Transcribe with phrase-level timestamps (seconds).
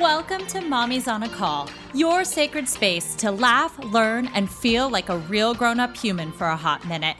[0.00, 5.08] Welcome to Mommy's on a Call, your sacred space to laugh, learn, and feel like
[5.08, 7.16] a real grown up human for a hot minute.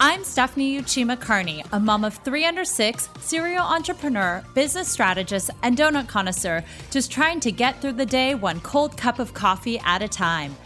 [0.00, 5.76] I'm Stephanie Uchima Carney, a mom of three under six, serial entrepreneur, business strategist, and
[5.76, 10.00] donut connoisseur, just trying to get through the day one cold cup of coffee at
[10.00, 10.56] a time.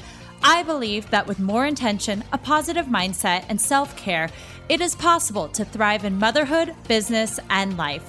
[0.44, 4.30] I believe that with more intention, a positive mindset, and self care,
[4.68, 8.08] it is possible to thrive in motherhood, business, and life.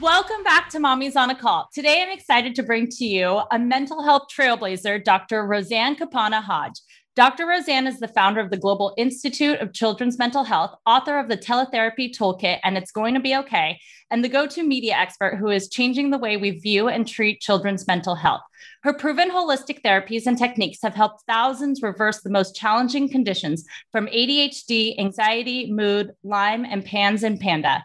[0.00, 1.70] Welcome back to Mommy's on a Call.
[1.72, 5.46] Today, I'm excited to bring to you a mental health trailblazer, Dr.
[5.46, 6.80] Roseann Capanna Hodge.
[7.14, 7.46] Dr.
[7.46, 11.36] Roseann is the founder of the Global Institute of Children's Mental Health, author of the
[11.38, 13.78] Teletherapy Toolkit, and It's Going to Be Okay,
[14.10, 17.40] and the go to media expert who is changing the way we view and treat
[17.40, 18.42] children's mental health.
[18.82, 24.08] Her proven holistic therapies and techniques have helped thousands reverse the most challenging conditions from
[24.08, 27.82] ADHD, anxiety, mood, Lyme, and PANS and PANDA.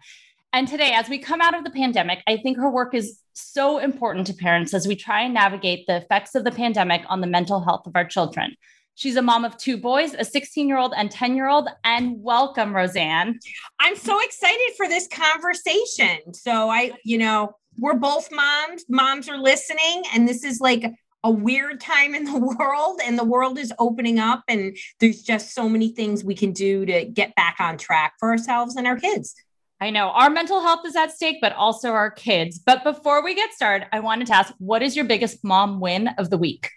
[0.54, 3.78] And today, as we come out of the pandemic, I think her work is so
[3.78, 7.28] important to parents as we try and navigate the effects of the pandemic on the
[7.28, 8.56] mental health of our children.
[8.96, 11.70] She's a mom of two boys, a 16 year old and 10 year old.
[11.86, 13.36] And welcome, Roseann.
[13.80, 16.34] I'm so excited for this conversation.
[16.34, 20.84] So, I, you know, we're both moms, moms are listening, and this is like
[21.24, 25.56] a weird time in the world, and the world is opening up, and there's just
[25.56, 28.98] so many things we can do to get back on track for ourselves and our
[28.98, 29.34] kids.
[29.82, 32.60] I know our mental health is at stake, but also our kids.
[32.60, 36.10] But before we get started, I wanted to ask what is your biggest mom win
[36.20, 36.70] of the week?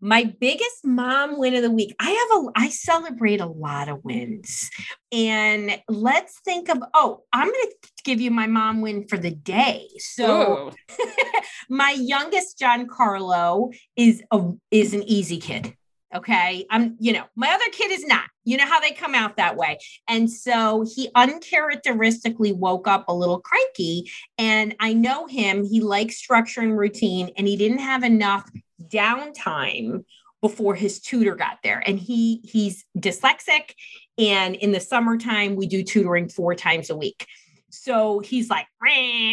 [0.00, 1.94] My biggest mom win of the week.
[2.00, 4.68] I have a I celebrate a lot of wins.
[5.12, 9.30] And let's think of oh, I'm going to give you my mom win for the
[9.30, 9.86] day.
[9.98, 10.72] So
[11.68, 15.76] my youngest Giancarlo is a is an easy kid.
[16.14, 16.66] Okay.
[16.70, 18.24] I'm, you know, my other kid is not.
[18.44, 19.78] You know how they come out that way.
[20.08, 24.10] And so he uncharacteristically woke up a little cranky.
[24.36, 25.64] And I know him.
[25.64, 28.50] He likes structure and routine, and he didn't have enough
[28.82, 30.04] downtime
[30.40, 31.82] before his tutor got there.
[31.86, 33.74] And he he's dyslexic.
[34.18, 37.26] And in the summertime, we do tutoring four times a week.
[37.70, 38.66] So he's like,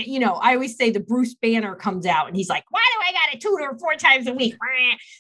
[0.05, 3.05] you know, I always say the Bruce Banner comes out and he's like, why do
[3.07, 4.55] I got a tutor four times a week?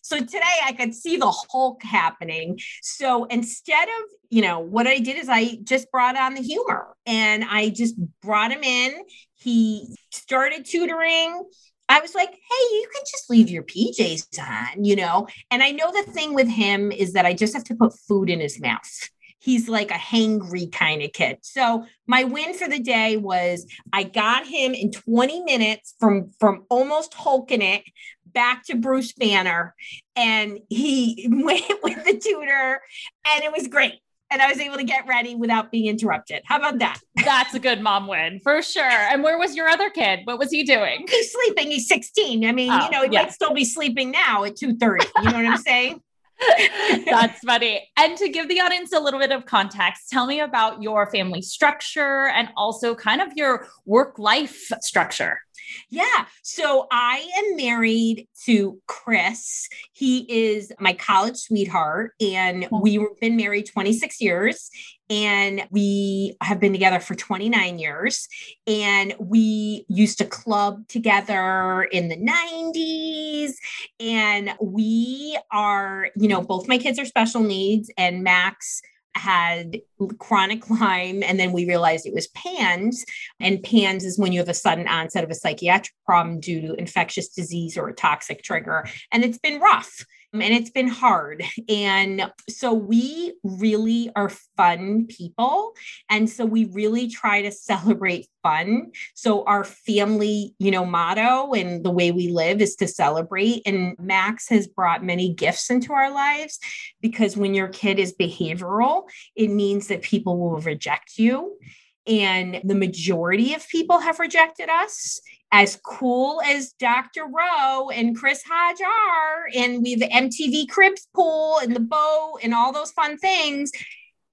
[0.03, 2.59] So today I could see the Hulk happening.
[2.81, 6.95] So instead of, you know, what I did is I just brought on the humor
[7.05, 8.93] and I just brought him in.
[9.35, 11.43] He started tutoring.
[11.89, 15.27] I was like, hey, you can just leave your PJs on, you know?
[15.49, 18.29] And I know the thing with him is that I just have to put food
[18.29, 19.09] in his mouth
[19.39, 21.37] he's like a hangry kind of kid.
[21.41, 26.65] So my win for the day was I got him in 20 minutes from from
[26.69, 27.83] almost hulking it
[28.25, 29.73] back to Bruce Banner
[30.15, 32.81] and he went with the tutor
[33.25, 33.95] and it was great.
[34.29, 36.41] And I was able to get ready without being interrupted.
[36.43, 36.99] How about that?
[37.15, 38.83] That's a good mom win for sure.
[38.83, 40.21] And where was your other kid?
[40.25, 41.05] What was he doing?
[41.09, 41.71] He's sleeping.
[41.71, 42.45] He's 16.
[42.45, 43.23] I mean, oh, you know, he yeah.
[43.23, 45.05] might still be sleeping now at 2:30.
[45.23, 46.01] You know what I'm saying?
[47.05, 47.89] That's funny.
[47.97, 51.41] And to give the audience a little bit of context, tell me about your family
[51.41, 55.41] structure and also kind of your work life structure.
[55.89, 56.25] Yeah.
[56.43, 59.67] So I am married to Chris.
[59.93, 64.69] He is my college sweetheart, and we've been married 26 years.
[65.09, 68.27] And we have been together for 29 years.
[68.67, 73.53] And we used to club together in the 90s.
[74.01, 78.81] And we are, you know, both my kids are special needs, and Max
[79.17, 79.81] had
[80.19, 83.03] chronic Lyme, and then we realized it was PANS.
[83.39, 86.73] And PANS is when you have a sudden onset of a psychiatric problem due to
[86.75, 88.87] infectious disease or a toxic trigger.
[89.11, 90.41] And it's been rough Mm-hmm.
[90.41, 91.43] and it's been hard.
[91.69, 95.73] And so we really are fun people.
[96.09, 98.91] And so we really try to celebrate fun.
[99.15, 103.61] So our family, you know, motto and the way we live is to celebrate.
[103.65, 106.59] And Max has brought many gifts into our lives
[107.01, 109.03] because when your kid is behavioral,
[109.35, 111.57] it means that people will reject you.
[112.05, 115.21] And the majority of people have rejected us
[115.51, 117.25] as cool as Dr.
[117.25, 122.53] Rowe and Chris Hodge are, and we have MTV Cribs pool and the bow and
[122.53, 123.71] all those fun things,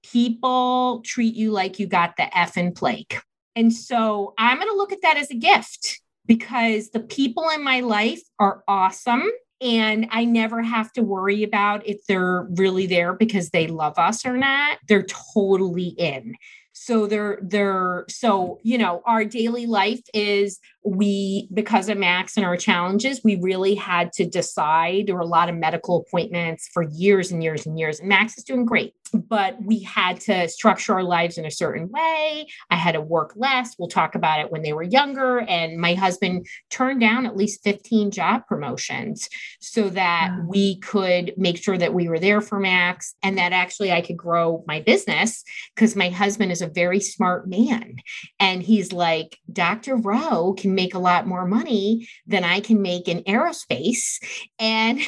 [0.03, 3.15] people treat you like you got the F in plague.
[3.55, 7.63] And so I'm going to look at that as a gift because the people in
[7.63, 9.29] my life are awesome
[9.61, 14.25] and I never have to worry about if they're really there because they love us
[14.25, 14.79] or not.
[14.87, 16.35] They're totally in.
[16.77, 22.45] So they're they're so you know our daily life is we because of Max and
[22.45, 26.83] our challenges we really had to decide there were a lot of medical appointments for
[26.83, 28.01] years and years and years.
[28.01, 31.89] And Max is doing great but we had to structure our lives in a certain
[31.89, 32.47] way.
[32.69, 33.75] I had to work less.
[33.77, 35.39] We'll talk about it when they were younger.
[35.39, 39.29] And my husband turned down at least 15 job promotions
[39.59, 43.91] so that we could make sure that we were there for Max and that actually
[43.91, 45.43] I could grow my business
[45.75, 47.97] because my husband is a very smart man.
[48.39, 49.95] And he's like, Dr.
[49.95, 54.17] Rowe can make a lot more money than I can make in aerospace.
[54.59, 54.99] And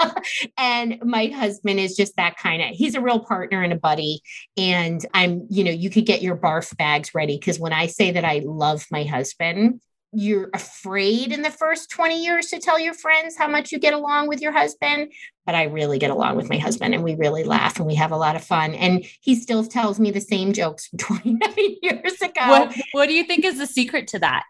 [0.58, 3.76] and my husband is just that kind of he's a real part partner and a
[3.76, 4.20] buddy.
[4.56, 7.38] And I'm, you know, you could get your barf bags ready.
[7.38, 9.80] Cause when I say that I love my husband,
[10.12, 13.92] you're afraid in the first 20 years to tell your friends how much you get
[13.92, 15.12] along with your husband
[15.44, 18.10] but i really get along with my husband and we really laugh and we have
[18.10, 21.38] a lot of fun and he still tells me the same jokes from 29
[21.82, 24.44] years ago what, what do you think is the secret to that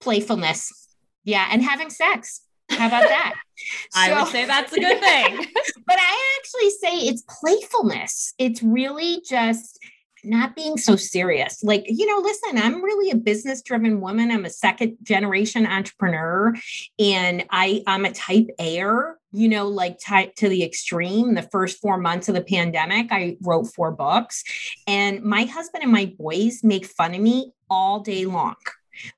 [0.00, 0.88] playfulness
[1.22, 2.40] yeah and having sex
[2.76, 3.34] how about that?
[3.94, 5.36] I so, would say that's a good thing.
[5.86, 8.34] but I actually say it's playfulness.
[8.38, 9.78] It's really just
[10.24, 11.62] not being so serious.
[11.62, 14.30] Like, you know, listen, I'm really a business driven woman.
[14.30, 16.54] I'm a second generation entrepreneur
[16.98, 21.34] and I I'm a type Aer, you know, like type to the extreme.
[21.34, 24.44] The first 4 months of the pandemic, I wrote four books
[24.86, 28.56] and my husband and my boys make fun of me all day long.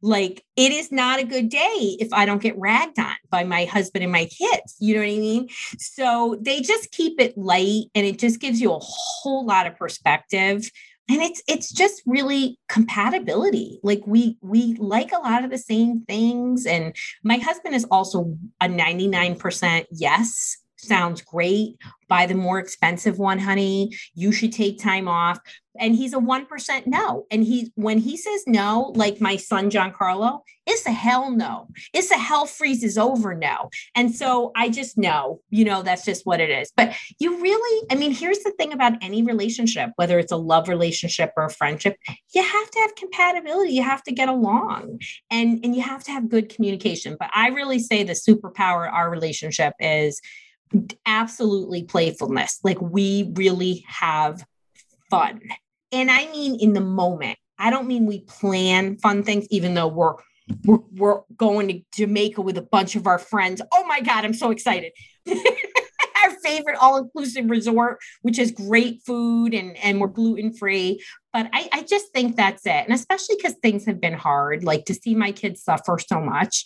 [0.03, 3.65] Like it is not a good day if I don't get ragged on by my
[3.65, 4.77] husband and my kids.
[4.79, 5.49] You know what I mean?
[5.79, 9.77] So they just keep it light and it just gives you a whole lot of
[9.77, 10.69] perspective.
[11.09, 13.79] And it's it's just really compatibility.
[13.85, 16.67] Like we we like a lot of the same things.
[16.67, 21.77] And my husband is also a 99% yes sounds great.
[22.09, 23.91] Buy the more expensive one, honey.
[24.15, 25.39] You should take time off.
[25.79, 27.27] And he's a 1% no.
[27.31, 31.69] And he, when he says no, like my son, Giancarlo, it's a hell no.
[31.93, 33.71] It's a hell freezes over no.
[33.95, 36.73] And so I just know, you know, that's just what it is.
[36.77, 40.69] But you really, I mean, here's the thing about any relationship, whether it's a love
[40.69, 41.97] relationship or a friendship,
[42.35, 43.75] you have to have compatibility.
[43.75, 45.01] You have to get along
[45.31, 47.17] and, and you have to have good communication.
[47.19, 50.21] But I really say the superpower our relationship is
[51.07, 52.61] absolutely playfulness.
[52.63, 54.45] Like we really have
[55.11, 55.41] fun.
[55.93, 57.39] And I mean in the moment.
[57.59, 60.15] I don't mean we plan fun things, even though we're
[60.65, 63.61] we're, we're going to Jamaica with a bunch of our friends.
[63.73, 64.93] Oh my God, I'm so excited.
[65.29, 71.03] our favorite all-inclusive resort, which has great food and, and we're gluten-free.
[71.33, 72.71] But I, I just think that's it.
[72.71, 76.65] And especially because things have been hard, like to see my kids suffer so much.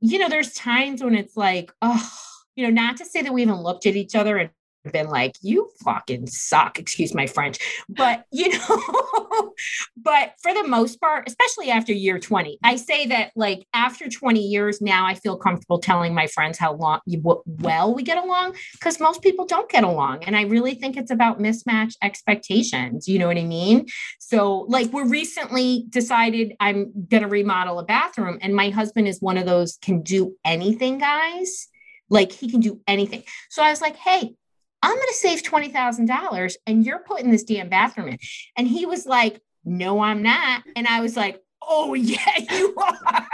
[0.00, 2.10] You know, there's times when it's like, oh,
[2.56, 4.50] you know, not to say that we even looked at each other and
[4.90, 7.58] been like, you fucking suck, excuse my French.
[7.88, 9.52] But, you know,
[9.96, 14.40] but for the most part, especially after year 20, I say that like after 20
[14.40, 17.00] years now, I feel comfortable telling my friends how long,
[17.46, 20.24] well we get along because most people don't get along.
[20.24, 23.06] And I really think it's about mismatch expectations.
[23.06, 23.86] You know what I mean?
[24.18, 29.20] So, like, we recently decided I'm going to remodel a bathroom, and my husband is
[29.20, 31.68] one of those can do anything guys
[32.12, 33.24] like he can do anything.
[33.48, 34.34] So I was like, hey,
[34.82, 38.18] I'm going to save $20,000 and you're putting this damn bathroom in.
[38.56, 40.62] And he was like, no, I'm not.
[40.76, 42.18] And I was like, oh, yeah,
[42.50, 43.26] you are.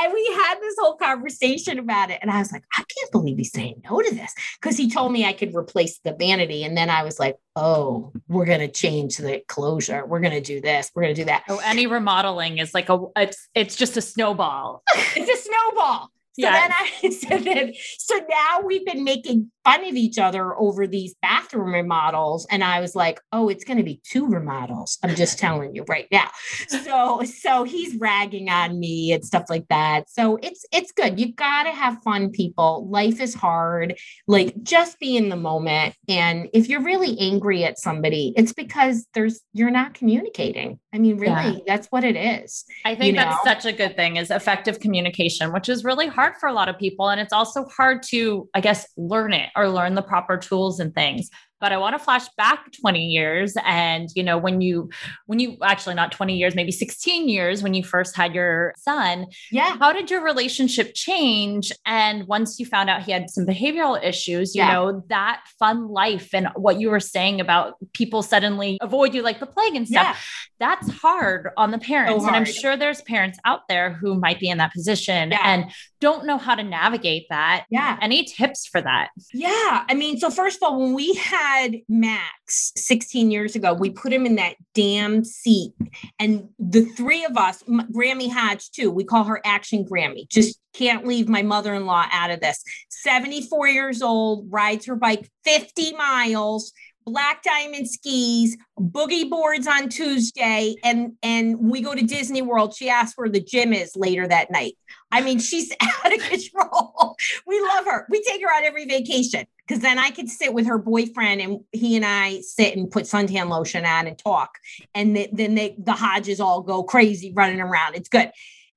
[0.00, 2.18] and we had this whole conversation about it.
[2.20, 5.12] And I was like, I can't believe he's saying no to this because he told
[5.12, 6.64] me I could replace the vanity.
[6.64, 10.04] And then I was like, oh, we're going to change the closure.
[10.04, 10.90] We're going to do this.
[10.94, 11.44] We're going to do that.
[11.48, 14.82] Oh, any remodeling is like a, it's, it's just a snowball.
[15.14, 16.10] it's a snowball.
[16.38, 20.86] So then I said that so now we've been making fun of each other over
[20.86, 22.46] these bathroom remodels.
[22.50, 24.98] And I was like, oh, it's gonna be two remodels.
[25.02, 26.30] I'm just telling you right now.
[26.68, 30.10] So so he's ragging on me and stuff like that.
[30.10, 31.18] So it's it's good.
[31.18, 32.88] You gotta have fun, people.
[32.90, 33.96] Life is hard.
[34.26, 35.94] Like just be in the moment.
[36.08, 40.78] And if you're really angry at somebody, it's because there's you're not communicating.
[40.94, 41.58] I mean, really, yeah.
[41.66, 42.64] that's what it is.
[42.84, 43.52] I think that's know?
[43.52, 46.78] such a good thing is effective communication, which is really hard for a lot of
[46.78, 47.10] people.
[47.10, 50.94] And it's also hard to, I guess, learn it or learn the proper tools and
[50.94, 51.30] things.
[51.64, 53.54] But I want to flash back 20 years.
[53.64, 54.90] And, you know, when you,
[55.24, 59.28] when you actually not 20 years, maybe 16 years when you first had your son.
[59.50, 59.74] Yeah.
[59.78, 61.72] How did your relationship change?
[61.86, 64.74] And once you found out he had some behavioral issues, you yeah.
[64.74, 69.40] know, that fun life and what you were saying about people suddenly avoid you like
[69.40, 70.16] the plague and stuff, yeah.
[70.58, 72.24] that's hard on the parents.
[72.24, 75.40] So and I'm sure there's parents out there who might be in that position yeah.
[75.42, 75.70] and
[76.02, 77.64] don't know how to navigate that.
[77.70, 77.98] Yeah.
[78.02, 79.08] Any tips for that?
[79.32, 79.86] Yeah.
[79.88, 81.53] I mean, so first of all, when we had
[81.88, 85.72] Max 16 years ago, we put him in that damn seat.
[86.18, 91.06] And the three of us, Grammy Hodge too, we call her Action Grammy, just can't
[91.06, 92.62] leave my mother in law out of this.
[92.90, 96.72] 74 years old, rides her bike 50 miles
[97.04, 102.74] black diamond skis, boogie boards on Tuesday, and and we go to Disney World.
[102.74, 104.76] She asks where the gym is later that night.
[105.12, 107.16] I mean, she's out of control.
[107.46, 108.06] we love her.
[108.10, 111.60] We take her out every vacation because then I could sit with her boyfriend and
[111.72, 114.58] he and I sit and put suntan lotion on and talk.
[114.94, 117.94] And then they, the Hodges all go crazy running around.
[117.94, 118.30] It's good.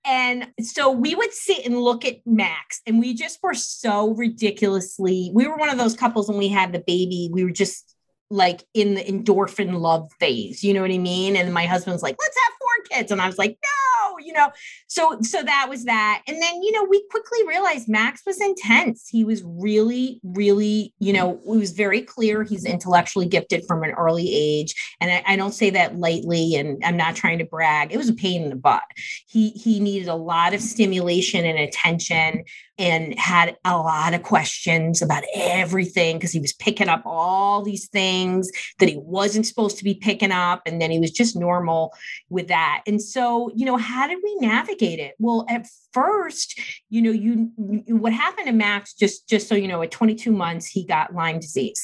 [0.06, 5.32] And so we would sit and look at Max, and we just were so ridiculously.
[5.34, 7.30] We were one of those couples when we had the baby.
[7.30, 7.94] We were just
[8.30, 10.64] like in the endorphin love phase.
[10.64, 11.36] You know what I mean?
[11.36, 13.12] And my husband's like, let's have four kids.
[13.12, 14.52] And I was like, no, you know.
[14.88, 16.24] So so that was that.
[16.28, 19.08] And then, you know, we quickly realized Max was intense.
[19.08, 23.92] He was really, really, you know, it was very clear he's intellectually gifted from an
[23.92, 24.76] early age.
[25.00, 27.94] And I, I don't say that lightly, and I'm not trying to brag.
[27.94, 28.84] It was a pain in the butt.
[29.28, 32.44] He he needed a lot of stimulation and attention
[32.78, 37.88] and had a lot of questions about everything because he was picking up all these
[37.88, 40.62] things that he wasn't supposed to be picking up.
[40.66, 41.94] And then he was just normal
[42.30, 42.84] with that.
[42.86, 45.16] And so, you know, how did we navigate it?
[45.20, 49.68] Well, at first, you know, you, you what happened to Max, just just so you
[49.68, 51.82] know, at 22 months, he got Lyme disease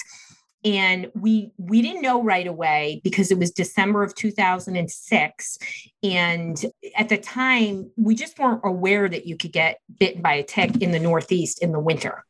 [0.63, 5.57] and we we didn't know right away because it was december of 2006
[6.03, 6.65] and
[6.95, 10.81] at the time we just weren't aware that you could get bitten by a tick
[10.81, 12.25] in the northeast in the winter.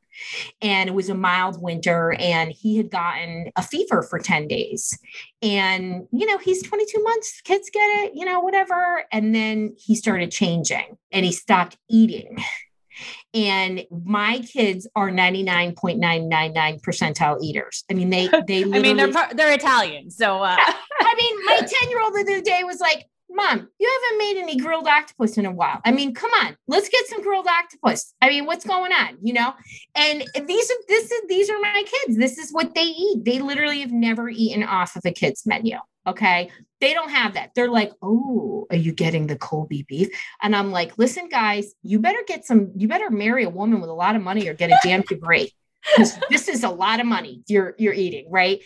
[0.62, 4.98] And it was a mild winter and he had gotten a fever for 10 days.
[5.42, 9.04] And you know he's 22 months kids get it you know whatever.
[9.12, 12.38] And then he started changing and he stopped eating
[13.34, 17.84] and my kids are 99.999 percentile eaters.
[17.90, 20.10] I mean, they, they, I mean, they're, they're Italian.
[20.10, 20.58] So, uh.
[21.14, 24.38] I mean, my 10 year old the other day was like, Mom, you haven't made
[24.38, 25.82] any grilled octopus in a while.
[25.84, 28.13] I mean, come on, let's get some grilled octopus.
[28.22, 29.18] I mean, what's going on?
[29.22, 29.54] You know,
[29.96, 32.18] and these are this is these are my kids.
[32.18, 33.25] This is what they eat.
[33.25, 35.78] They literally have never eaten off of a kid's menu.
[36.06, 36.52] Okay.
[36.82, 37.52] They don't have that.
[37.56, 40.10] They're like, oh, are you getting the Kobe beef?
[40.42, 43.90] And I'm like, listen, guys, you better get some, you better marry a woman with
[43.90, 45.54] a lot of money or get a damn degree.
[45.86, 48.62] Because this is a lot of money you're you're eating, right?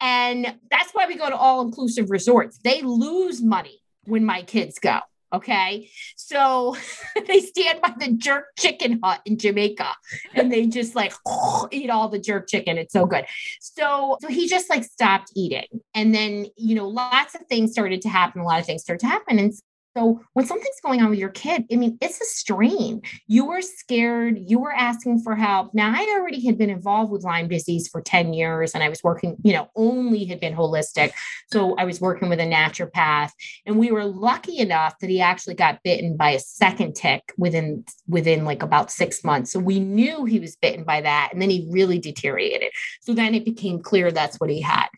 [0.00, 2.58] And that's why we go to all-inclusive resorts.
[2.58, 5.00] They lose money when my kids go.
[5.32, 5.90] Okay.
[6.16, 6.76] So
[7.26, 9.88] they stand by the jerk chicken hut in Jamaica
[10.34, 12.76] and they just like oh, eat all the jerk chicken.
[12.76, 13.24] It's so good.
[13.60, 15.80] So, so he just like stopped eating.
[15.94, 18.42] And then, you know, lots of things started to happen.
[18.42, 19.38] A lot of things started to happen.
[19.38, 19.54] And
[19.96, 23.02] so when something's going on with your kid, I mean, it's a strain.
[23.26, 25.74] You were scared, you were asking for help.
[25.74, 29.02] Now, I already had been involved with Lyme disease for 10 years and I was
[29.02, 31.12] working, you know, only had been holistic.
[31.52, 33.32] So I was working with a naturopath
[33.66, 37.84] and we were lucky enough that he actually got bitten by a second tick within
[38.08, 39.52] within like about 6 months.
[39.52, 42.72] So we knew he was bitten by that and then he really deteriorated.
[43.00, 44.88] So then it became clear that's what he had.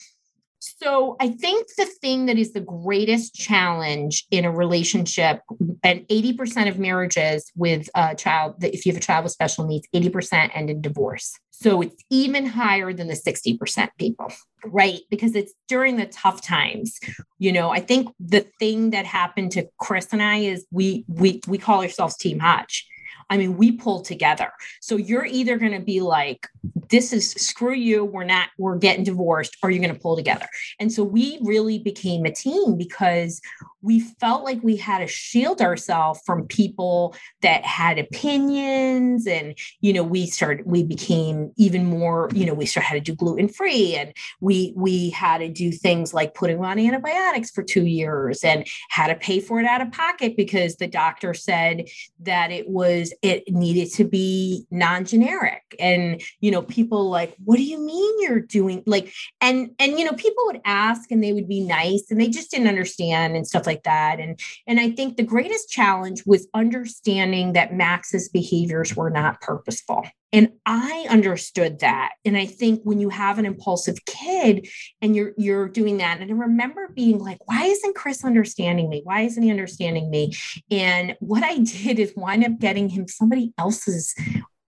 [0.79, 5.41] So I think the thing that is the greatest challenge in a relationship,
[5.83, 9.87] and 80% of marriages with a child, if you have a child with special needs,
[9.95, 11.35] 80% end in divorce.
[11.51, 14.33] So it's even higher than the 60% people,
[14.65, 15.01] right?
[15.11, 16.99] Because it's during the tough times.
[17.39, 21.41] You know, I think the thing that happened to Chris and I is we we
[21.47, 22.87] we call ourselves Team Hodge
[23.31, 24.53] I mean, we pull together.
[24.81, 26.49] So you're either going to be like,
[26.91, 30.47] this is screw you, we're not, we're getting divorced, or you're going to pull together.
[30.79, 33.41] And so we really became a team because
[33.83, 39.27] we felt like we had to shield ourselves from people that had opinions.
[39.27, 43.01] And, you know, we started, we became even more, you know, we started had to
[43.01, 47.63] do gluten free and we, we had to do things like putting on antibiotics for
[47.63, 51.89] two years and had to pay for it out of pocket because the doctor said
[52.21, 57.63] that it was it needed to be non-generic and you know people like, what do
[57.63, 61.49] you mean you're doing like, and, and, you know, people would ask and they would
[61.49, 64.21] be nice and they just didn't understand and stuff like that.
[64.21, 70.05] And, and I think the greatest challenge was understanding that Max's behaviors were not purposeful.
[70.33, 72.15] And I understood that.
[72.25, 74.69] And I think when you have an impulsive kid
[75.01, 79.03] and you're you're doing that, and I remember being like, why isn't Chris understanding me?
[79.05, 80.35] Why isn't he understanding me?
[80.71, 84.15] And what I did is wind up getting him somebody else's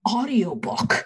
[0.09, 1.05] audiobook.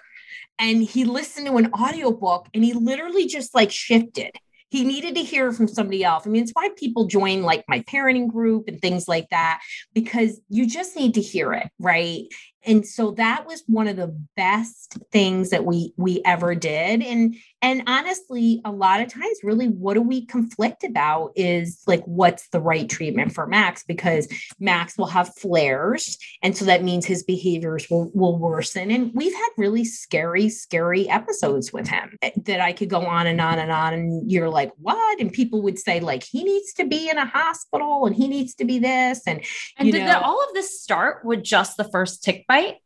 [0.58, 4.30] And he listened to an audiobook and he literally just like shifted
[4.72, 6.26] he needed to hear from somebody else.
[6.26, 9.60] I mean, it's why people join like my parenting group and things like that,
[9.92, 12.22] because you just need to hear it, right?
[12.64, 17.02] And so that was one of the best things that we we ever did.
[17.02, 22.02] And and honestly a lot of times really what do we conflict about is like
[22.04, 23.82] what's the right treatment for max?
[23.82, 24.28] Because
[24.58, 28.90] max will have flares and so that means his behaviors will will worsen.
[28.90, 33.26] And we've had really scary scary episodes with him eh, that i could go on
[33.26, 35.20] and on and on and you're like what?
[35.20, 38.54] And people would say like he needs to be in a hospital and he needs
[38.54, 39.44] to be this and
[39.76, 42.76] and did know, all of this start with just the first tick bite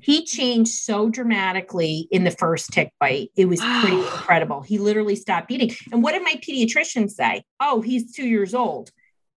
[0.00, 3.30] he changed so dramatically in the first tick bite.
[3.36, 4.62] It was pretty incredible.
[4.62, 5.70] He literally stopped eating.
[5.92, 7.44] And what did my pediatrician say?
[7.60, 8.90] Oh, he's two years old.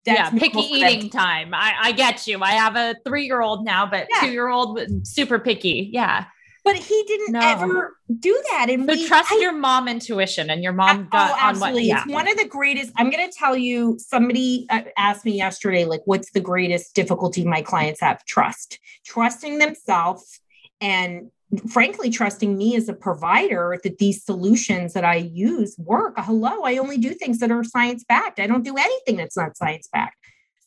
[0.05, 1.53] That's yeah, picky eating time.
[1.53, 2.41] I, I, get you.
[2.41, 4.21] I have a three year old now, but yeah.
[4.21, 5.89] two year old super picky.
[5.91, 6.25] Yeah.
[6.71, 7.39] But he didn't no.
[7.41, 8.67] ever do that.
[8.69, 11.67] And so we, trust I, your mom intuition and your mom oh, got absolutely.
[11.67, 11.83] on what.
[11.83, 12.03] Yeah.
[12.03, 12.91] It's one of the greatest.
[12.97, 13.97] I'm going to tell you.
[13.99, 18.23] Somebody uh, asked me yesterday, like, what's the greatest difficulty my clients have?
[18.25, 20.39] Trust, trusting themselves
[20.81, 21.31] and
[21.67, 26.13] frankly trusting me as a provider that these solutions that I use work.
[26.17, 28.39] Hello, I only do things that are science backed.
[28.39, 30.18] I don't do anything that's not science backed.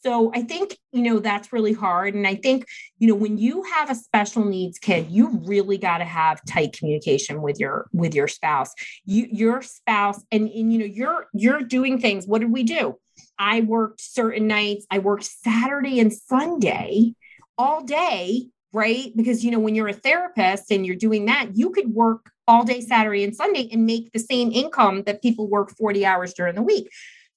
[0.05, 2.15] So I think, you know, that's really hard.
[2.15, 2.67] And I think,
[2.99, 6.73] you know, when you have a special needs kid, you really got to have tight
[6.73, 8.73] communication with your with your spouse.
[9.05, 12.27] You your spouse and, and you know, you're you're doing things.
[12.27, 12.99] What did we do?
[13.39, 17.15] I worked certain nights, I worked Saturday and Sunday
[17.57, 19.13] all day right?
[19.15, 22.65] Because, you know, when you're a therapist and you're doing that, you could work all
[22.65, 26.55] day Saturday and Sunday and make the same income that people work 40 hours during
[26.55, 26.89] the week.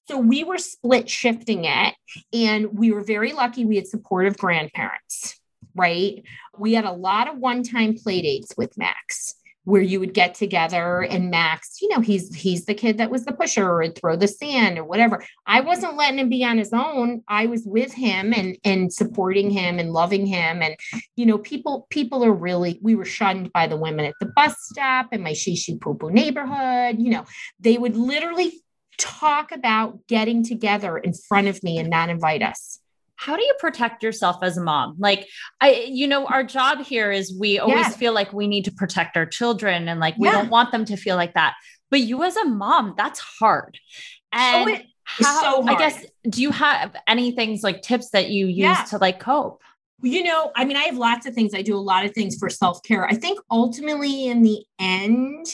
[0.08, 1.94] So we were split shifting it
[2.32, 5.40] and we were very lucky we had supportive grandparents,
[5.74, 6.22] right?
[6.58, 9.34] We had a lot of one-time play dates with Max
[9.66, 13.24] where you would get together and Max, you know, he's he's the kid that was
[13.24, 15.24] the pusher or throw the sand or whatever.
[15.44, 17.24] I wasn't letting him be on his own.
[17.26, 20.62] I was with him and and supporting him and loving him.
[20.62, 20.76] And
[21.16, 24.54] you know, people people are really we were shunned by the women at the bus
[24.60, 27.00] stop in my shishi poo poo neighborhood.
[27.00, 27.24] You know,
[27.58, 28.52] they would literally
[28.98, 32.80] talk about getting together in front of me and not invite us
[33.16, 35.26] how do you protect yourself as a mom like
[35.60, 37.96] i you know our job here is we always yes.
[37.96, 40.32] feel like we need to protect our children and like we yeah.
[40.32, 41.54] don't want them to feel like that
[41.90, 43.78] but you as a mom that's hard
[44.32, 45.76] oh, and oh, how, so hard.
[45.76, 48.84] i guess do you have any things like tips that you use yeah.
[48.84, 49.62] to like cope
[50.02, 51.54] you know, I mean, I have lots of things.
[51.54, 53.06] I do a lot of things for self care.
[53.06, 55.46] I think ultimately, in the end,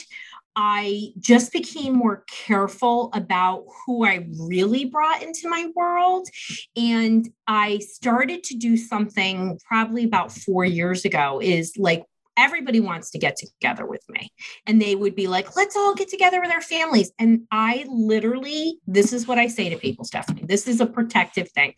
[0.55, 6.27] I just became more careful about who I really brought into my world.
[6.75, 12.03] And I started to do something probably about four years ago is like
[12.37, 14.31] everybody wants to get together with me.
[14.65, 17.11] And they would be like, let's all get together with our families.
[17.19, 20.43] And I literally, this is what I say to people, Stephanie.
[20.45, 21.73] This is a protective thing.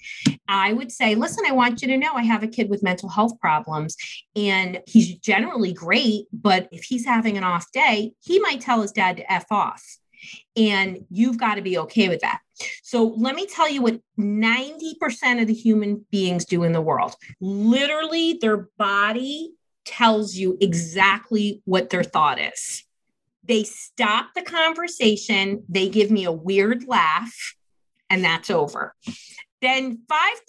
[0.47, 3.09] I would say, listen, I want you to know I have a kid with mental
[3.09, 3.95] health problems
[4.35, 6.25] and he's generally great.
[6.31, 9.83] But if he's having an off day, he might tell his dad to F off.
[10.55, 12.39] And you've got to be okay with that.
[12.83, 17.15] So let me tell you what 90% of the human beings do in the world.
[17.41, 19.53] Literally, their body
[19.85, 22.83] tells you exactly what their thought is.
[23.43, 27.55] They stop the conversation, they give me a weird laugh,
[28.09, 28.95] and that's over.
[29.61, 29.99] Then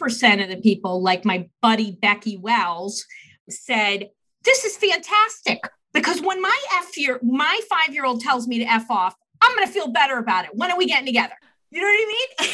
[0.00, 3.04] 5% of the people, like my buddy Becky Wells,
[3.48, 4.10] said,
[4.44, 5.60] This is fantastic
[5.92, 9.54] because when my F year, my five year old tells me to F off, I'm
[9.54, 10.50] going to feel better about it.
[10.54, 11.34] When are we getting together?
[11.70, 12.50] You know what I mean?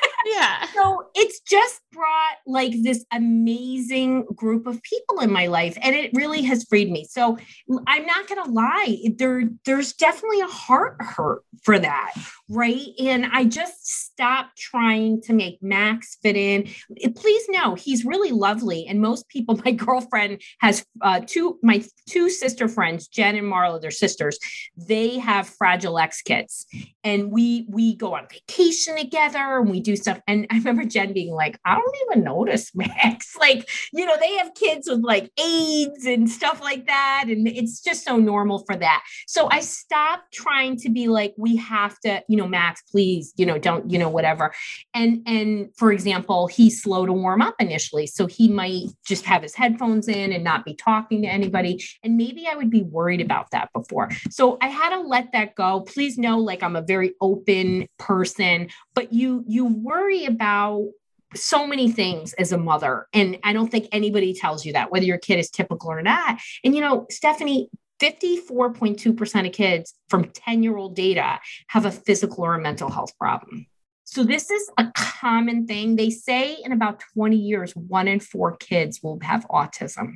[0.26, 0.66] yeah.
[0.74, 6.10] So it's just brought like this amazing group of people in my life and it
[6.14, 7.04] really has freed me.
[7.04, 7.38] So
[7.86, 12.12] I'm not going to lie, there there's definitely a heart hurt for that,
[12.48, 12.86] right?
[12.98, 16.68] And I just stopped trying to make Max fit in.
[17.14, 22.30] Please know he's really lovely and most people my girlfriend has uh, two my two
[22.30, 24.38] sister friends, Jen and Marla, they're sisters.
[24.76, 26.66] They have fragile X kids
[27.04, 30.20] and we we go on vacation together and we do stuff.
[30.26, 33.36] And I remember Jen being like, I don't even notice, Max.
[33.38, 37.24] like, you know, they have kids with like AIDS and stuff like that.
[37.28, 39.02] And it's just so normal for that.
[39.26, 43.46] So I stopped trying to be like, we have to, you know, Max, please, you
[43.46, 44.54] know, don't, you know, whatever.
[44.94, 48.06] And and for example, he's slow to warm up initially.
[48.06, 51.84] So he might just have his headphones in and not be talking to anybody.
[52.02, 54.10] And maybe I would be worried about that before.
[54.30, 55.80] So I had to let that go.
[55.80, 60.86] Please know, like I'm a very open person, but you you worry about
[61.34, 63.08] so many things as a mother.
[63.12, 66.38] And I don't think anybody tells you that, whether your kid is typical or not.
[66.64, 67.68] And, you know, Stephanie,
[68.00, 73.16] 54.2% of kids from 10 year old data have a physical or a mental health
[73.18, 73.66] problem.
[74.04, 75.96] So, this is a common thing.
[75.96, 80.14] They say in about 20 years, one in four kids will have autism.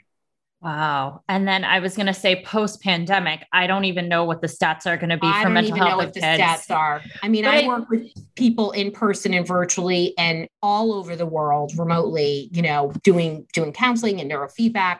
[0.62, 1.22] Wow.
[1.26, 4.46] And then I was going to say post pandemic, I don't even know what the
[4.46, 5.86] stats are going to be I for mental health.
[5.86, 6.42] I don't even know what the kids.
[6.42, 7.02] stats are.
[7.22, 11.24] I mean, but I work with people in person and virtually and all over the
[11.24, 14.98] world remotely, you know, doing doing counseling and neurofeedback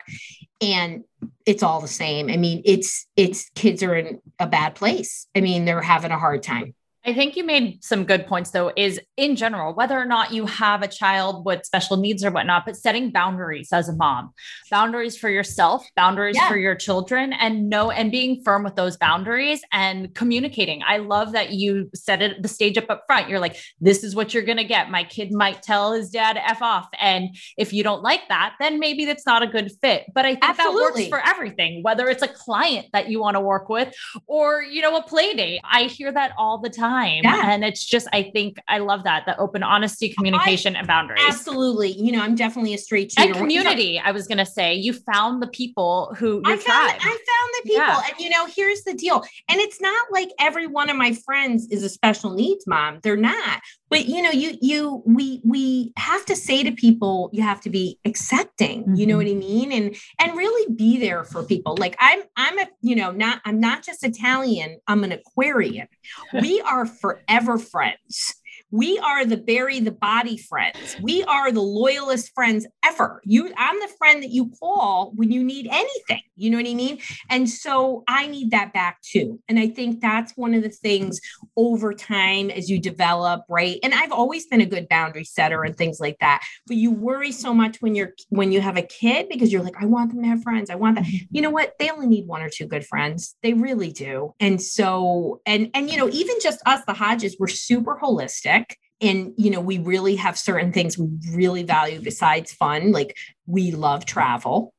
[0.61, 1.03] and
[1.45, 2.29] it's all the same.
[2.29, 5.27] I mean, it's it's kids are in a bad place.
[5.35, 6.73] I mean, they're having a hard time.
[7.03, 10.45] I think you made some good points, though, is in general, whether or not you
[10.45, 14.33] have a child with special needs or whatnot, but setting boundaries as a mom,
[14.69, 16.47] boundaries for yourself, boundaries yeah.
[16.47, 20.83] for your children, and know and being firm with those boundaries and communicating.
[20.85, 23.29] I love that you set it the stage up up front.
[23.29, 24.91] You're like, this is what you're going to get.
[24.91, 26.87] My kid might tell his dad F off.
[26.99, 30.05] And if you don't like that, then maybe that's not a good fit.
[30.13, 31.05] But I think Absolutely.
[31.05, 33.91] that works for everything, whether it's a client that you want to work with
[34.27, 35.61] or, you know, a play date.
[35.63, 37.21] I hear that all the time time.
[37.23, 37.51] Yeah.
[37.51, 41.23] And it's just, I think I love that the open honesty, communication, I, and boundaries.
[41.27, 41.91] Absolutely.
[41.91, 43.29] You know, I'm definitely a straight shooter.
[43.29, 46.99] And community, I was going to say, you found the people who I found, I
[46.99, 47.19] found
[47.53, 47.85] the people.
[47.85, 48.01] Yeah.
[48.09, 49.23] And, you know, here's the deal.
[49.49, 52.99] And it's not like every one of my friends is a special needs mom.
[53.03, 57.43] They're not but you know you you we we have to say to people you
[57.43, 58.95] have to be accepting mm-hmm.
[58.95, 59.37] you know mm-hmm.
[59.37, 62.95] what i mean and and really be there for people like i'm i'm a you
[62.95, 65.87] know not i'm not just italian i'm an aquarian
[66.41, 68.40] we are forever friends
[68.71, 70.95] we are the bury the body friends.
[71.01, 73.21] We are the loyalist friends ever.
[73.25, 76.21] You, I'm the friend that you call when you need anything.
[76.35, 76.99] You know what I mean?
[77.29, 79.39] And so I need that back too.
[79.47, 81.19] And I think that's one of the things
[81.55, 83.77] over time as you develop, right?
[83.83, 86.43] And I've always been a good boundary setter and things like that.
[86.65, 89.81] But you worry so much when you're when you have a kid because you're like,
[89.81, 90.69] I want them to have friends.
[90.69, 91.05] I want that.
[91.05, 91.25] Mm-hmm.
[91.31, 91.73] You know what?
[91.77, 93.35] They only need one or two good friends.
[93.43, 94.33] They really do.
[94.39, 98.60] And so, and and you know, even just us, the Hodges, we're super holistic
[99.01, 102.91] and you know we really have certain things we really value besides fun.
[102.91, 104.73] Like we love travel.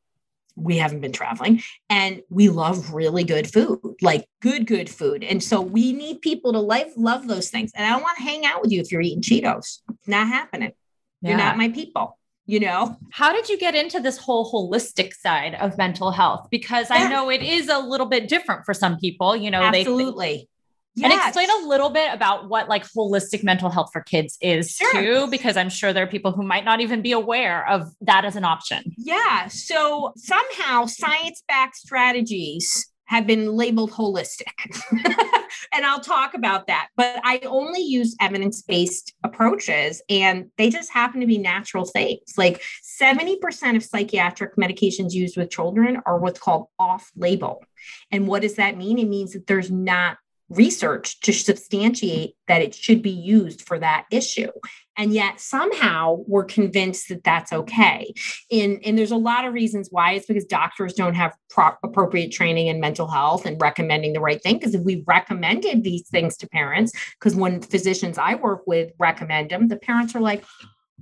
[0.55, 1.63] We haven't been traveling.
[1.89, 5.25] And we love really good food like good good food.
[5.25, 7.73] And so we need people to life love those things.
[7.75, 9.81] And i don't want to hang out with you if you're eating cheetos.
[10.07, 10.73] Not happening.
[11.21, 11.31] Yeah.
[11.31, 12.97] you're not my people you know?
[13.13, 16.49] How did you get into this whole holistic side of mental health?
[16.51, 16.97] Because yeah.
[16.97, 20.49] i know it is a little bit different for some people you know absolutely
[20.95, 21.11] Yes.
[21.11, 24.93] And explain a little bit about what like holistic mental health for kids is sure.
[24.93, 28.25] too, because I'm sure there are people who might not even be aware of that
[28.25, 28.93] as an option.
[28.99, 29.49] Yeah.
[29.49, 34.53] So somehow science backed strategies have been labeled holistic.
[35.73, 36.89] and I'll talk about that.
[36.97, 42.21] But I only use evidence based approaches, and they just happen to be natural things.
[42.39, 42.63] Like
[43.01, 47.63] 70% of psychiatric medications used with children are what's called off label.
[48.11, 48.99] And what does that mean?
[48.99, 50.17] It means that there's not
[50.53, 54.51] research to substantiate that it should be used for that issue
[54.97, 58.13] and yet somehow we're convinced that that's okay
[58.51, 62.31] and, and there's a lot of reasons why it's because doctors don't have pro- appropriate
[62.31, 66.37] training in mental health and recommending the right thing because if we recommended these things
[66.37, 70.45] to parents because when physicians i work with recommend them the parents are like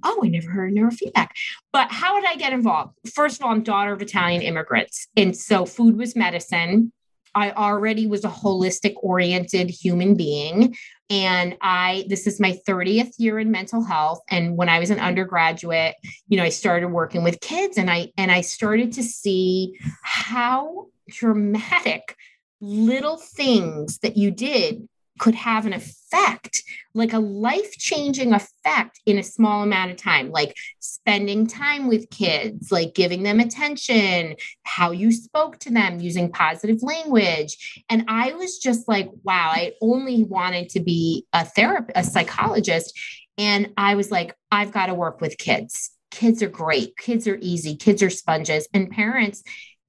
[0.02, 1.28] oh, I never heard neurofeedback.
[1.72, 2.94] But how did I get involved?
[3.12, 5.08] First of all, I'm daughter of Italian immigrants.
[5.16, 6.92] And so food was medicine.
[7.34, 10.76] I already was a holistic oriented human being.
[11.08, 14.20] And I, this is my 30th year in mental health.
[14.30, 15.96] And when I was an undergraduate,
[16.28, 20.86] you know, I started working with kids and I, and I started to see how
[21.08, 22.16] dramatic
[22.60, 26.62] little things that you did could have an effect,
[26.94, 32.10] like a life changing effect in a small amount of time, like spending time with
[32.10, 37.84] kids, like giving them attention, how you spoke to them using positive language.
[37.88, 42.98] And I was just like, wow, I only wanted to be a therapist, a psychologist.
[43.38, 45.90] And I was like, I've got to work with kids.
[46.10, 46.96] Kids are great.
[46.96, 47.76] Kids are easy.
[47.76, 48.68] Kids are sponges.
[48.74, 49.42] And parents,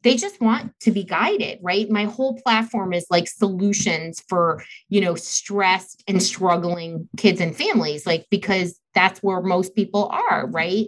[0.04, 5.02] they just want to be guided right my whole platform is like solutions for you
[5.02, 10.88] know stressed and struggling kids and families like because that's where most people are right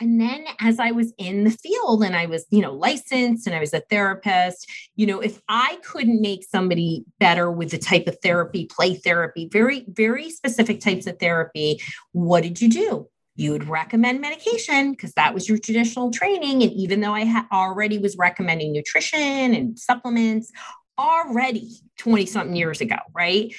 [0.00, 3.54] and then as I was in the field and I was, you know, licensed and
[3.54, 8.06] I was a therapist, you know, if I couldn't make somebody better with the type
[8.06, 13.08] of therapy, play therapy, very, very specific types of therapy, what did you do?
[13.40, 16.62] You would recommend medication because that was your traditional training.
[16.62, 20.52] And even though I ha- already was recommending nutrition and supplements
[20.98, 23.54] already 20 something years ago, right?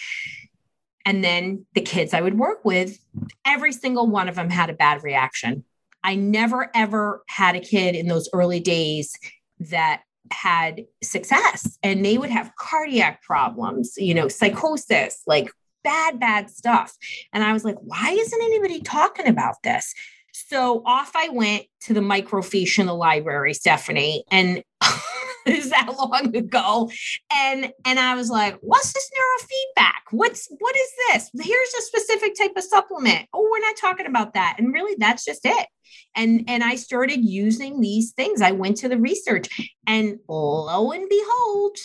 [1.05, 2.99] And then the kids I would work with,
[3.45, 5.65] every single one of them had a bad reaction
[6.03, 9.15] I never ever had a kid in those early days
[9.59, 15.51] that had success and they would have cardiac problems, you know, psychosis, like
[15.83, 16.95] bad, bad stuff.
[17.33, 19.93] And I was like, why isn't anybody talking about this?
[20.33, 24.63] So off I went to the microfiche in the library, Stephanie, and
[25.45, 26.89] is that long ago.
[27.33, 30.11] And and I was like, what's this neurofeedback?
[30.11, 31.45] What's what is this?
[31.45, 33.27] Here's a specific type of supplement.
[33.33, 34.55] Oh, we're not talking about that.
[34.57, 35.67] And really that's just it.
[36.15, 38.41] And and I started using these things.
[38.41, 41.77] I went to the research and lo and behold,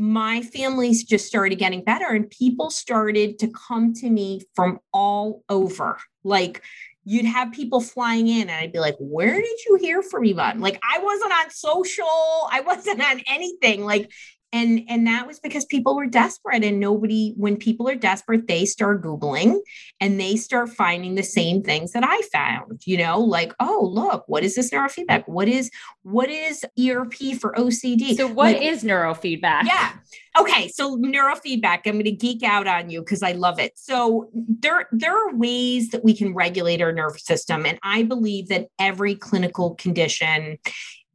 [0.00, 5.44] my families just started getting better and people started to come to me from all
[5.50, 5.98] over.
[6.24, 6.62] Like
[7.04, 10.60] you'd have people flying in and I'd be like, where did you hear from Yvonne?
[10.60, 13.84] Like I wasn't on social, I wasn't on anything.
[13.84, 14.10] Like
[14.52, 18.64] and and that was because people were desperate and nobody when people are desperate they
[18.64, 19.58] start googling
[20.00, 24.24] and they start finding the same things that i found you know like oh look
[24.26, 25.24] what is this neurofeedback?
[25.26, 25.70] What is
[26.02, 29.64] what is erp for ocd so what like, is neurofeedback?
[29.64, 29.92] Yeah.
[30.38, 33.78] Okay so neurofeedback i'm going to geek out on you because i love it.
[33.78, 38.48] So there there are ways that we can regulate our nervous system and i believe
[38.48, 40.58] that every clinical condition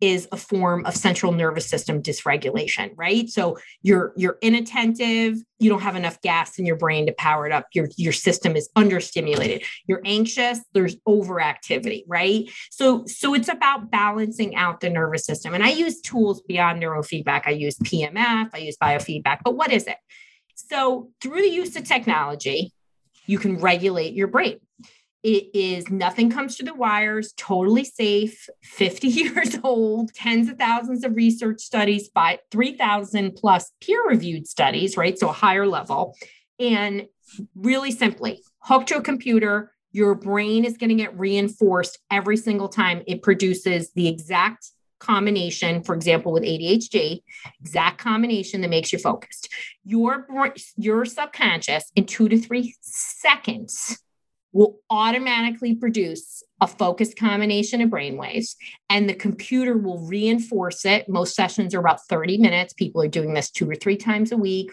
[0.01, 3.29] is a form of central nervous system dysregulation, right?
[3.29, 7.51] So you're you're inattentive, you don't have enough gas in your brain to power it
[7.51, 7.67] up.
[7.73, 9.63] Your your system is understimulated.
[9.87, 12.49] You're anxious, there's overactivity, right?
[12.71, 15.53] So so it's about balancing out the nervous system.
[15.53, 17.43] And I use tools beyond neurofeedback.
[17.45, 19.39] I use PMF, I use biofeedback.
[19.43, 19.97] But what is it?
[20.55, 22.73] So through the use of technology,
[23.27, 24.59] you can regulate your brain.
[25.25, 31.03] It is nothing comes through the wires, totally safe, 50 years old, tens of thousands
[31.03, 35.17] of research studies, by 3,000 plus peer reviewed studies, right?
[35.17, 36.15] So a higher level.
[36.59, 37.07] And
[37.55, 42.69] really simply, hooked to a computer, your brain is going to get reinforced every single
[42.69, 47.23] time it produces the exact combination, for example, with ADHD,
[47.59, 49.51] exact combination that makes you focused.
[49.83, 50.27] Your,
[50.77, 54.03] your subconscious in two to three seconds
[54.55, 58.55] will automatically produce a focused combination of brainwaves
[58.89, 61.09] and the computer will reinforce it.
[61.09, 62.71] Most sessions are about 30 minutes.
[62.73, 64.71] People are doing this two or three times a week,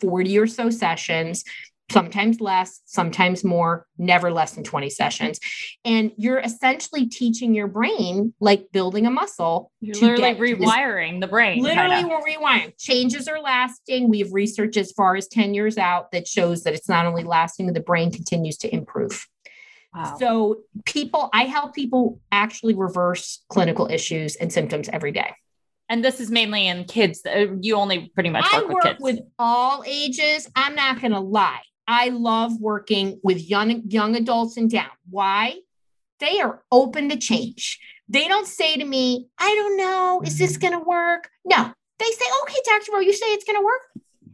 [0.00, 1.42] 40 or so sessions
[1.90, 5.38] sometimes less, sometimes more, never less than 20 sessions.
[5.84, 9.70] And you're essentially teaching your brain like building a muscle.
[9.80, 11.62] You're literally rewiring the brain.
[11.62, 12.08] Literally, kinda.
[12.08, 12.72] we're rewiring.
[12.78, 14.08] Changes are lasting.
[14.08, 17.22] We have research as far as 10 years out that shows that it's not only
[17.24, 19.26] lasting, the brain continues to improve.
[19.94, 20.16] Wow.
[20.18, 25.34] So, people, I help people actually reverse clinical issues and symptoms every day.
[25.88, 27.20] And this is mainly in kids.
[27.24, 30.48] Uh, you only pretty much work I work with, with all ages.
[30.56, 31.60] I'm not going to lie.
[31.86, 34.90] I love working with young young adults and down.
[35.10, 35.58] Why?
[36.20, 37.80] They are open to change.
[38.08, 40.68] They don't say to me, I don't know, is this mm-hmm.
[40.68, 41.30] going to work?
[41.44, 41.72] No.
[41.98, 42.92] They say, okay, Dr.
[42.92, 43.80] Rowe, you say it's going to work?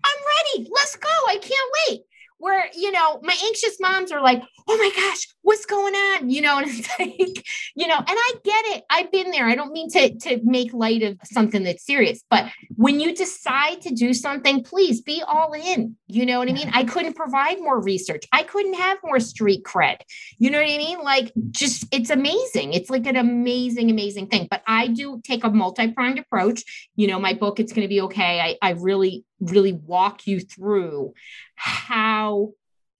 [0.05, 0.71] I'm ready.
[0.73, 1.09] Let's go.
[1.29, 2.05] I can't wait
[2.41, 6.31] where you know my anxious moms are like oh my gosh what's going on?
[6.31, 8.85] You know and it's like you know and i get it.
[8.91, 9.47] I've been there.
[9.47, 13.81] I don't mean to to make light of something that's serious but when you decide
[13.83, 15.97] to do something please be all in.
[16.07, 16.71] You know what i mean?
[16.73, 18.25] I couldn't provide more research.
[18.33, 20.01] I couldn't have more street cred.
[20.39, 21.01] You know what i mean?
[21.03, 22.73] Like just it's amazing.
[22.73, 24.49] It's like an amazing amazing thing.
[24.51, 26.91] But i do take a multi-pronged approach.
[26.97, 28.41] You know my book it's going to be okay.
[28.41, 31.15] I i really really walk you through
[31.55, 32.51] how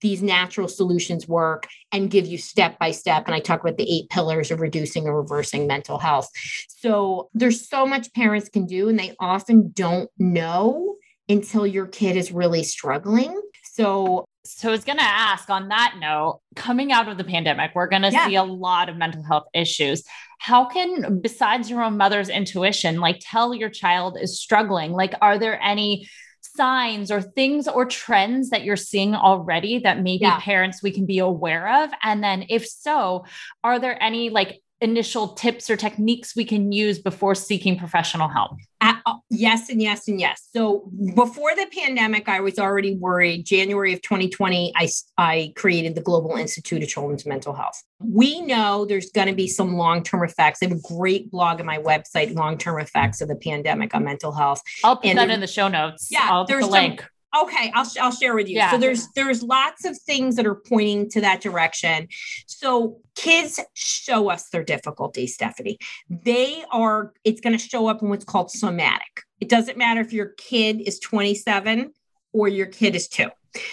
[0.01, 3.25] these natural solutions work and give you step by step.
[3.27, 6.27] And I talk about the eight pillars of reducing and reversing mental health.
[6.67, 10.95] So there's so much parents can do, and they often don't know
[11.29, 13.39] until your kid is really struggling.
[13.63, 17.71] So so I was going to ask on that note, coming out of the pandemic,
[17.75, 18.25] we're going to yeah.
[18.25, 20.03] see a lot of mental health issues.
[20.39, 24.93] How can, besides your own mother's intuition, like tell your child is struggling?
[24.93, 26.07] Like, are there any
[26.55, 30.39] signs or things or trends that you're seeing already that maybe yeah.
[30.39, 31.91] parents we can be aware of?
[32.03, 33.25] And then if so,
[33.63, 38.57] are there any like initial tips or techniques we can use before seeking professional help?
[38.81, 38.95] Uh,
[39.29, 40.49] yes, and yes, and yes.
[40.51, 43.45] So before the pandemic, I was already worried.
[43.45, 44.89] January of 2020, I,
[45.19, 47.81] I created the Global Institute of Children's Mental Health.
[47.99, 50.59] We know there's going to be some long term effects.
[50.63, 54.03] I have a great blog on my website, Long Term Effects of the Pandemic on
[54.03, 54.63] Mental Health.
[54.83, 56.07] I'll put and that in the show notes.
[56.09, 57.01] Yeah, I'll there's the link.
[57.01, 58.57] Some, Okay, I'll I'll share with you.
[58.57, 58.71] Yeah.
[58.71, 62.07] So there's there's lots of things that are pointing to that direction.
[62.45, 65.77] So kids show us their difficulties, Stephanie.
[66.09, 69.23] They are it's going to show up in what's called somatic.
[69.39, 71.93] It doesn't matter if your kid is 27
[72.33, 73.29] or your kid is 2.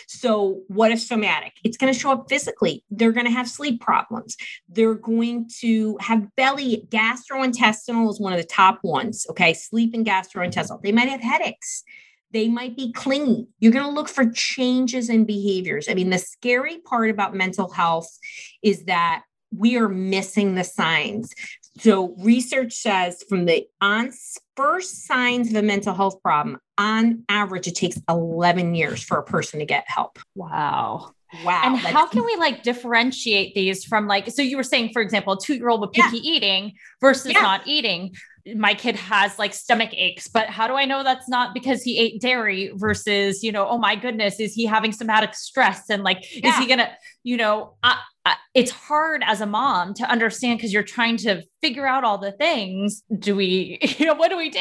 [0.07, 1.53] So, what is somatic?
[1.63, 2.85] It's going to show up physically.
[2.91, 4.37] They're going to have sleep problems.
[4.69, 9.27] They're going to have belly, gastrointestinal is one of the top ones.
[9.31, 9.55] Okay.
[9.55, 10.83] Sleep and gastrointestinal.
[10.83, 11.85] They might have headaches.
[12.33, 13.49] They might be clingy.
[13.59, 15.89] You're going to look for changes in behaviors.
[15.89, 18.19] I mean, the scary part about mental health
[18.63, 19.25] is that
[19.57, 21.33] we are missing the signs.
[21.79, 24.11] So, research says from the on
[24.57, 29.23] first signs of a mental health problem, on average, it takes 11 years for a
[29.23, 30.19] person to get help.
[30.35, 31.13] Wow.
[31.45, 31.63] Wow.
[31.65, 35.35] And how can we like differentiate these from like, so you were saying, for example,
[35.35, 36.33] a two year old with picky yeah.
[36.33, 37.43] eating versus yeah.
[37.43, 38.15] not eating
[38.57, 41.99] my kid has like stomach aches but how do i know that's not because he
[41.99, 46.25] ate dairy versus you know oh my goodness is he having somatic stress and like
[46.33, 46.49] yeah.
[46.51, 46.91] is he gonna
[47.23, 51.43] you know I, I, it's hard as a mom to understand because you're trying to
[51.63, 53.03] figure out all the things.
[53.19, 54.61] Do we you know what do we do?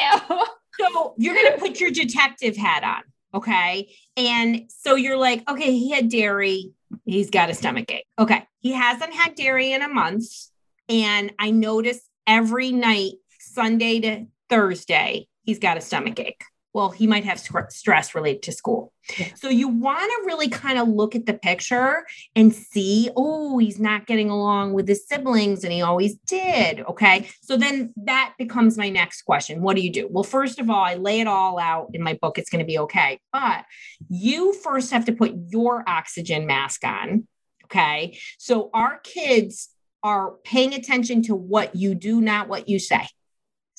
[0.80, 3.93] So you're gonna put your detective hat on okay?
[4.15, 6.71] And so you're like okay he had dairy.
[7.06, 8.06] He's got a stomach ache.
[8.17, 10.26] Okay he hasn't had dairy in a month.
[10.89, 13.13] And i notice every night
[13.58, 16.43] Sunday to Thursday, he's got a stomach ache.
[16.76, 18.93] Well, he might have stress related to school.
[19.17, 19.30] Yeah.
[19.34, 23.80] So you want to really kind of look at the picture and see, oh, he's
[23.80, 26.82] not getting along with his siblings and he always did.
[26.82, 27.30] Okay.
[27.41, 29.63] So then that becomes my next question.
[29.63, 30.08] What do you do?
[30.08, 32.38] Well, first of all, I lay it all out in my book.
[32.38, 33.20] It's going to be okay.
[33.34, 33.65] But
[34.08, 37.28] you first have to put your oxygen mask on.
[37.63, 38.20] Okay.
[38.38, 39.70] So our kids
[40.04, 43.08] are paying attention to what you do, not what you say.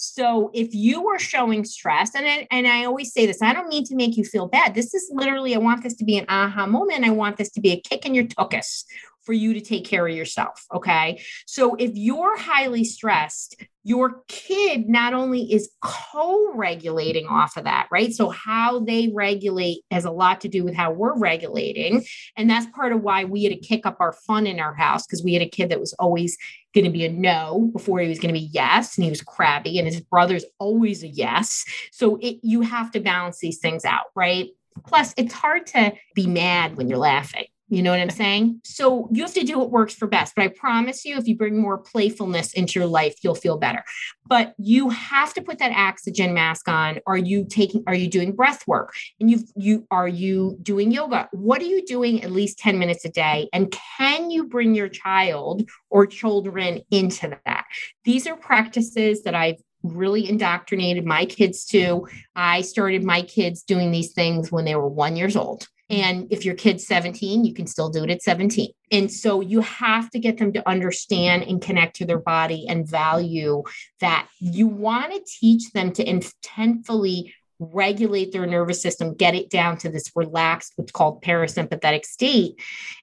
[0.01, 3.67] So if you are showing stress, and I, and I always say this, I don't
[3.67, 4.77] mean to make you feel bad.
[4.77, 7.05] This is literally, I want this to be an aha moment.
[7.05, 8.85] I want this to be a kick in your tuchus
[9.29, 10.65] for you to take care of yourself.
[10.73, 11.23] Okay.
[11.47, 17.89] So if you're highly stressed, your kid not only is co regulating off of that,
[17.93, 18.15] right?
[18.15, 22.07] So how they regulate has a lot to do with how we're regulating.
[22.39, 25.07] And that's part of why we had to kick up our fun in our house
[25.07, 26.39] because we had a kid that was always
[26.75, 28.97] going to be a no before he was going to be yes.
[28.97, 31.67] And he was crabby, and his brother's always a yes.
[31.93, 34.49] So it, you have to balance these things out, right?
[34.87, 38.61] Plus, it's hard to be mad when you're laughing you know what I'm saying?
[38.65, 40.35] So you have to do what works for best.
[40.35, 43.85] But I promise you, if you bring more playfulness into your life, you'll feel better.
[44.27, 47.01] But you have to put that oxygen mask on.
[47.07, 48.93] Are you taking, are you doing breath work?
[49.21, 51.29] And you you are you doing yoga?
[51.33, 53.49] What are you doing at least 10 minutes a day?
[53.53, 57.65] And can you bring your child or children into that?
[58.05, 62.07] These are practices that I've really indoctrinated my kids to.
[62.35, 65.67] I started my kids doing these things when they were one years old.
[65.91, 68.71] And if your kid's 17, you can still do it at 17.
[68.93, 72.89] And so you have to get them to understand and connect to their body and
[72.89, 73.63] value
[74.01, 79.77] that you want to teach them to intentfully regulate their nervous system, get it down
[79.79, 82.61] to this relaxed, what's called parasympathetic state.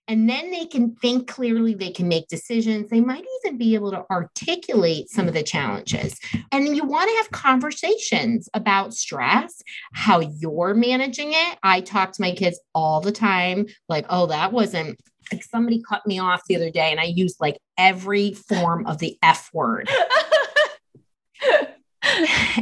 [0.08, 2.89] And then they can think clearly, they can make decisions.
[2.89, 6.18] They might even be able to articulate some of the challenges.
[6.52, 9.62] And you want to have conversations about stress,
[9.94, 11.58] how you're managing it.
[11.63, 15.00] I talk to my kids all the time, like, oh, that wasn't
[15.32, 19.00] like somebody cut me off the other day and I used like every form of
[19.00, 19.89] the F word.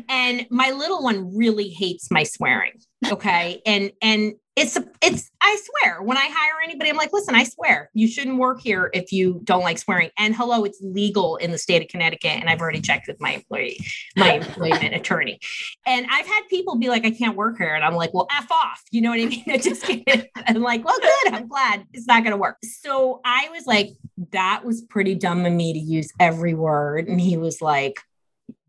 [0.10, 2.79] and my little one really hates my swearing.
[3.12, 3.62] Okay.
[3.65, 7.89] And and it's it's I swear when I hire anybody, I'm like, listen, I swear
[7.93, 10.12] you shouldn't work here if you don't like swearing.
[10.17, 13.32] And hello, it's legal in the state of Connecticut, and I've already checked with my
[13.32, 13.79] employee,
[14.15, 15.39] my employment attorney.
[15.88, 18.51] And I've had people be like, I can't work here, and I'm like, well, f
[18.51, 18.84] off.
[18.91, 19.43] You know what I mean?
[19.47, 19.89] I just
[20.45, 21.34] I'm like, well, good.
[21.34, 22.58] I'm glad it's not going to work.
[22.63, 23.89] So I was like,
[24.32, 27.99] that was pretty dumb of me to use every word, and he was like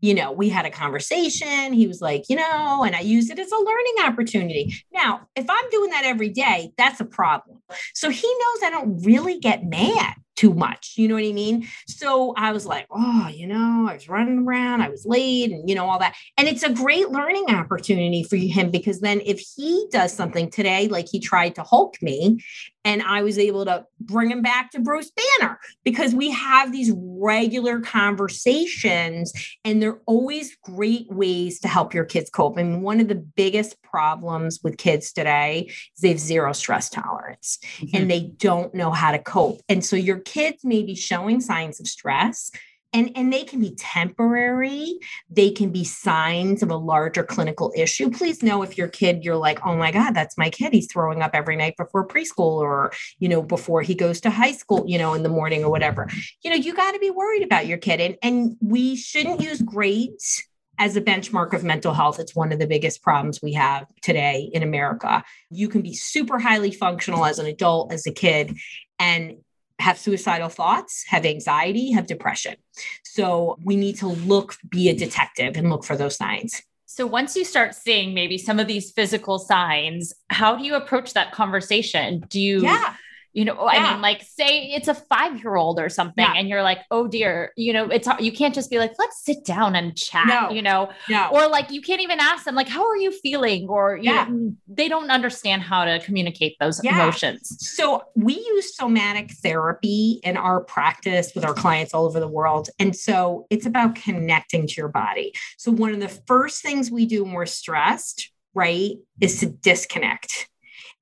[0.05, 1.73] you know, we had a conversation.
[1.73, 4.75] He was like, you know, and I used it as a learning opportunity.
[4.93, 7.59] Now, if I'm doing that every day, that's a problem.
[7.93, 10.93] So he knows I don't really get mad too much.
[10.97, 11.67] You know what I mean?
[11.87, 15.67] So I was like, oh, you know, I was running around, I was late, and
[15.67, 16.15] you know, all that.
[16.37, 20.87] And it's a great learning opportunity for him because then if he does something today,
[20.87, 22.39] like he tried to Hulk me,
[22.85, 26.91] and I was able to bring him back to Bruce Banner because we have these
[26.95, 32.57] regular conversations and they're always great ways to help your kids cope.
[32.57, 37.54] And one of the biggest problems with kids today is they have zero stress tolerance
[37.57, 37.95] mm-hmm.
[37.95, 39.61] and they don't know how to cope.
[39.69, 42.51] And so your kids may be showing signs of stress
[42.95, 44.97] and and they can be temporary
[45.29, 49.35] they can be signs of a larger clinical issue please know if your kid you're
[49.35, 52.91] like oh my god that's my kid he's throwing up every night before preschool or
[53.19, 56.07] you know before he goes to high school you know in the morning or whatever
[56.43, 59.61] you know you got to be worried about your kid and and we shouldn't use
[59.61, 60.43] grades
[60.79, 64.49] as a benchmark of mental health, it's one of the biggest problems we have today
[64.53, 65.23] in America.
[65.49, 68.57] You can be super highly functional as an adult, as a kid,
[68.99, 69.37] and
[69.79, 72.55] have suicidal thoughts, have anxiety, have depression.
[73.03, 76.61] So we need to look, be a detective and look for those signs.
[76.85, 81.13] So once you start seeing maybe some of these physical signs, how do you approach
[81.13, 82.23] that conversation?
[82.29, 82.95] Do you yeah
[83.35, 83.79] you know yeah.
[83.79, 86.33] i mean like say it's a five year old or something yeah.
[86.35, 89.43] and you're like oh dear you know it's you can't just be like let's sit
[89.43, 90.49] down and chat no.
[90.49, 91.29] you know no.
[91.31, 94.25] or like you can't even ask them like how are you feeling or you yeah.
[94.25, 100.37] know they don't understand how to communicate those emotions so we use somatic therapy in
[100.37, 104.75] our practice with our clients all over the world and so it's about connecting to
[104.77, 109.41] your body so one of the first things we do when we're stressed right is
[109.41, 110.47] to disconnect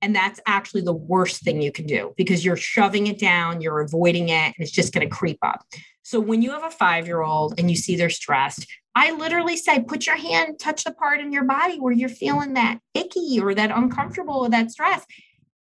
[0.04, 3.80] and that's actually the worst thing you can do because you're shoving it down, you're
[3.80, 5.64] avoiding it, and it's just going to creep up.
[6.02, 9.56] So when you have a five year old and you see they're stressed, I literally
[9.56, 13.40] say, put your hand, touch the part in your body where you're feeling that icky
[13.42, 15.06] or that uncomfortable or that stress.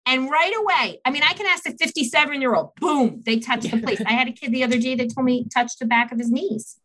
[0.06, 3.62] And right away, I mean, I can ask a 57 year old, boom, they touch
[3.62, 4.02] the place.
[4.04, 6.32] I had a kid the other day that told me touch the back of his
[6.32, 6.78] knees.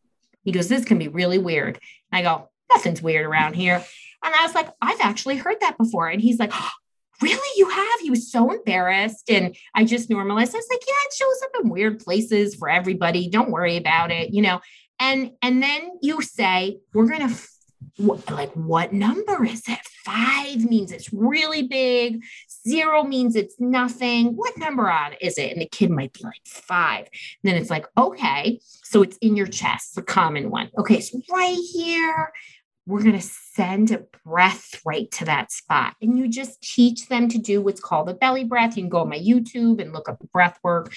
[0.43, 1.80] He goes, This can be really weird.
[2.12, 3.84] And I go, Nothing's weird around here.
[4.24, 6.08] And I was like, I've actually heard that before.
[6.08, 6.51] And he's like,
[7.22, 7.99] really you have?
[8.01, 9.30] He was so embarrassed.
[9.30, 12.70] And i just normalized i was like yeah it shows up in weird places for
[12.70, 13.30] everybody.
[13.30, 14.61] Don't worry about it you know?
[14.99, 17.34] And and then you say we're gonna
[17.97, 19.80] what, like what number is it?
[20.03, 22.24] Five means it's really big.
[22.68, 24.36] Zero means it's nothing.
[24.36, 25.51] What number on is it?
[25.51, 27.07] And the kid might be like five.
[27.07, 30.70] And then it's like okay so it's in your chest the common one.
[30.78, 32.32] Okay so right here
[32.88, 35.95] we're going to send a breath right to that spot.
[36.01, 38.77] And you just teach them to do what's called a belly breath.
[38.77, 40.93] You can go on my YouTube and look up breath work,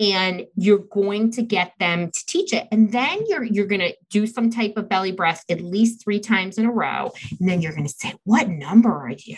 [0.00, 2.66] and you're going to get them to teach it.
[2.72, 6.20] And then you're you're going to do some type of belly breath at least three
[6.20, 7.12] times in a row.
[7.38, 9.36] And then you're going to say, What number are you?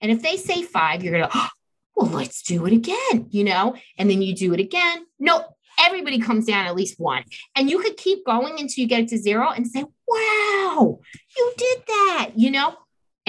[0.00, 1.48] And if they say five, you're going to, oh,
[1.96, 3.74] well, let's do it again, you know?
[3.98, 5.04] And then you do it again.
[5.18, 5.44] No,
[5.78, 7.24] everybody comes down at least one.
[7.56, 10.98] And you could keep going until you get it to zero and say, wow,
[11.36, 12.74] you did that, you know,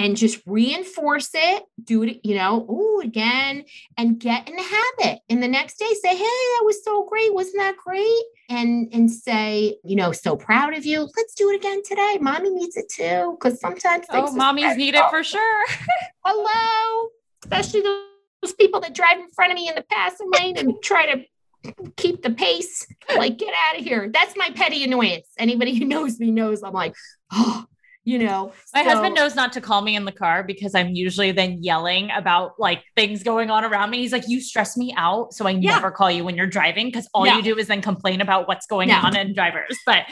[0.00, 3.64] and just reinforce it, do it, you know, oh, again,
[3.98, 5.20] and get in the habit.
[5.28, 7.34] And the next day say, hey, that was so great.
[7.34, 8.22] Wasn't that great?
[8.48, 11.08] And and say, you know, so proud of you.
[11.16, 12.16] Let's do it again today.
[12.18, 13.36] Mommy needs it too.
[13.40, 15.64] Cause sometimes Oh, mommies need it for sure.
[16.24, 17.08] Hello.
[17.44, 21.14] Especially those people that drive in front of me in the passing lane and try
[21.14, 21.24] to
[21.96, 22.86] keep the pace.
[23.16, 24.08] Like, get out of here.
[24.12, 25.26] That's my petty annoyance.
[25.38, 26.94] Anybody who knows me knows I'm like,
[27.32, 27.66] oh,
[28.04, 28.52] you know.
[28.74, 31.62] My so, husband knows not to call me in the car because I'm usually then
[31.62, 33.98] yelling about like things going on around me.
[33.98, 35.34] He's like, You stress me out.
[35.34, 35.74] So I yeah.
[35.74, 38.66] never call you when you're driving because all you do is then complain about what's
[38.66, 39.78] going on in drivers.
[39.84, 40.04] But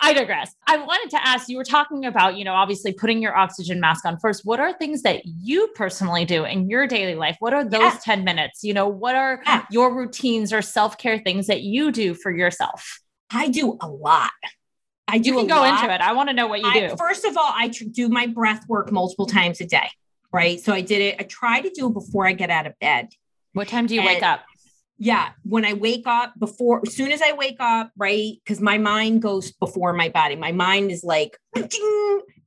[0.00, 0.54] I digress.
[0.66, 4.04] I wanted to ask you were talking about, you know, obviously putting your oxygen mask
[4.04, 4.42] on first.
[4.44, 7.36] What are things that you personally do in your daily life?
[7.38, 7.98] What are those yeah.
[8.02, 8.64] 10 minutes?
[8.64, 13.00] You know, what are your routines or self care things that you do for yourself?
[13.30, 14.30] I do a lot.
[15.08, 15.30] I do.
[15.30, 15.82] You can go lot.
[15.82, 16.00] into it.
[16.00, 16.96] I want to know what you I, do.
[16.96, 19.88] First of all, I do my breath work multiple times a day.
[20.32, 20.60] Right.
[20.60, 21.16] So I did it.
[21.18, 23.08] I try to do it before I get out of bed.
[23.52, 24.44] What time do you and, wake up?
[24.98, 25.30] Yeah.
[25.44, 28.34] When I wake up before, as soon as I wake up, right.
[28.44, 30.36] Cause my mind goes before my body.
[30.36, 31.38] My mind is like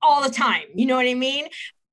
[0.02, 0.64] all the time.
[0.76, 1.48] You know what I mean?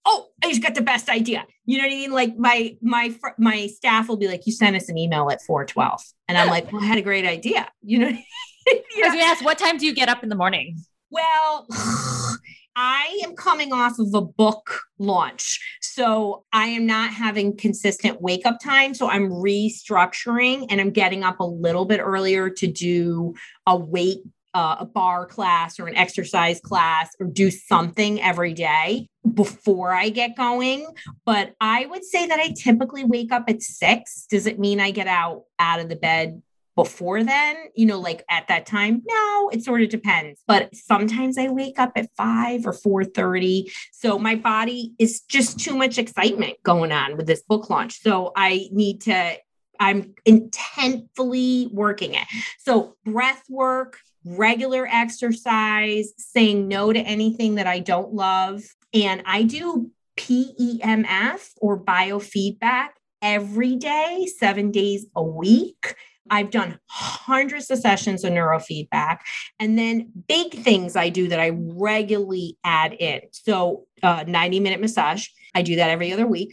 [0.04, 1.46] Oh, I just got the best idea.
[1.64, 2.12] You know what I mean?
[2.12, 5.64] Like my my my staff will be like, "You sent us an email at four
[5.64, 8.18] twelve, and I'm like, "Well, I had a great idea." You know,
[8.96, 9.10] yeah.
[9.12, 10.78] I ask, what time do you get up in the morning?
[11.10, 11.66] Well,
[12.78, 15.60] I am coming off of a book launch.
[15.80, 18.92] So I am not having consistent wake up time.
[18.92, 23.34] So I'm restructuring and I'm getting up a little bit earlier to do
[23.66, 24.18] a weight
[24.56, 30.08] uh, a bar class or an exercise class or do something every day before I
[30.08, 30.86] get going.
[31.26, 34.24] But I would say that I typically wake up at six.
[34.30, 36.40] Does it mean I get out out of the bed
[36.76, 39.02] before then, you know, like at that time?
[39.04, 40.40] No, it sort of depends.
[40.46, 43.72] But sometimes I wake up at 5 or 4:30.
[43.92, 48.00] So my body is just too much excitement going on with this book launch.
[48.00, 49.38] So I need to
[49.78, 52.26] I'm intentfully working it.
[52.58, 58.62] So breath work, regular exercise, saying no to anything that I don't love.
[58.94, 62.88] And I do PEMF or biofeedback
[63.22, 65.94] every day, seven days a week.
[66.30, 69.18] I've done hundreds of sessions of neurofeedback.
[69.58, 73.20] And then big things I do that I regularly add in.
[73.32, 76.52] So, uh, 90 minute massage, I do that every other week.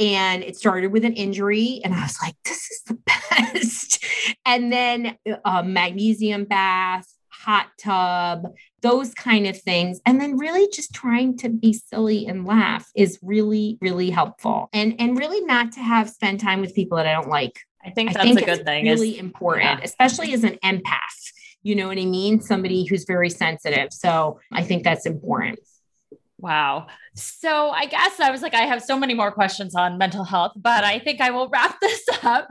[0.00, 1.80] And it started with an injury.
[1.84, 2.98] And I was like, this is the
[3.30, 4.04] best.
[4.44, 8.52] and then a uh, magnesium bath, hot tub,
[8.82, 10.00] those kind of things.
[10.06, 14.68] And then really just trying to be silly and laugh is really, really helpful.
[14.72, 17.60] And and really not to have spend time with people that I don't like.
[17.84, 18.84] I think that's I think a good thing.
[18.84, 19.84] Really is, important, yeah.
[19.84, 21.32] especially as an empath.
[21.62, 22.40] You know what I mean?
[22.40, 23.92] Somebody who's very sensitive.
[23.92, 25.58] So I think that's important.
[26.38, 26.88] Wow.
[27.14, 30.52] So I guess I was like, I have so many more questions on mental health,
[30.56, 32.48] but I think I will wrap this up.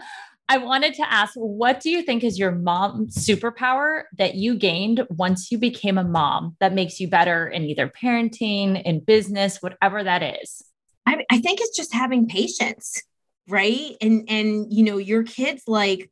[0.50, 5.06] I wanted to ask, what do you think is your mom superpower that you gained
[5.10, 10.04] once you became a mom that makes you better in either parenting, in business, whatever
[10.04, 10.64] that is?
[11.06, 13.04] I, I think it's just having patience
[13.48, 13.96] right?
[14.02, 16.10] And and you know your kids like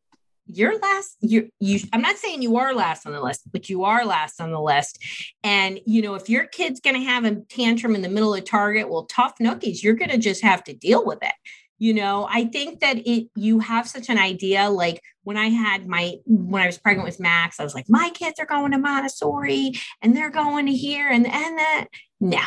[0.54, 3.84] you're last you you i'm not saying you are last on the list but you
[3.84, 5.00] are last on the list.
[5.44, 8.44] And you know if your kid's going to have a tantrum in the middle of
[8.44, 11.34] target well tough nookies you're going to just have to deal with it.
[11.78, 15.88] You know i think that it you have such an idea like when i had
[15.88, 18.78] my when i was pregnant with max i was like my kids are going to
[18.78, 21.88] montessori and they're going to here and and that.
[22.20, 22.42] No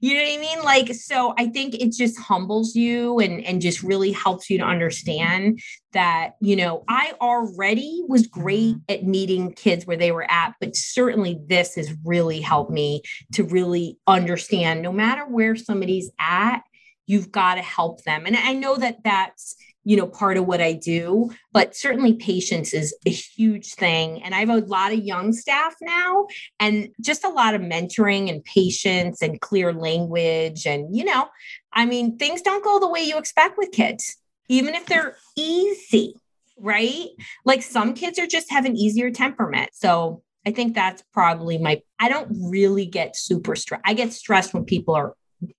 [0.00, 0.62] you know what I mean?
[0.62, 4.64] Like, so I think it just humbles you and, and just really helps you to
[4.64, 5.60] understand
[5.92, 10.76] that, you know, I already was great at meeting kids where they were at, but
[10.76, 13.02] certainly this has really helped me
[13.32, 16.62] to really understand no matter where somebody's at,
[17.06, 18.26] you've got to help them.
[18.26, 22.72] And I know that that's, you know part of what i do but certainly patience
[22.72, 24.22] is a huge thing.
[24.22, 26.26] And i have a lot of young staff now
[26.60, 31.28] and just a lot of mentoring and patience and clear language and you know
[31.72, 34.16] i mean things don't go the way you expect with kids
[34.48, 36.14] even if they're easy
[36.58, 37.08] right?
[37.44, 39.70] Like some kids are just have an easier temperament.
[39.72, 44.52] So i think that's probably my i don't really get super stressed i get stressed
[44.52, 45.14] when people are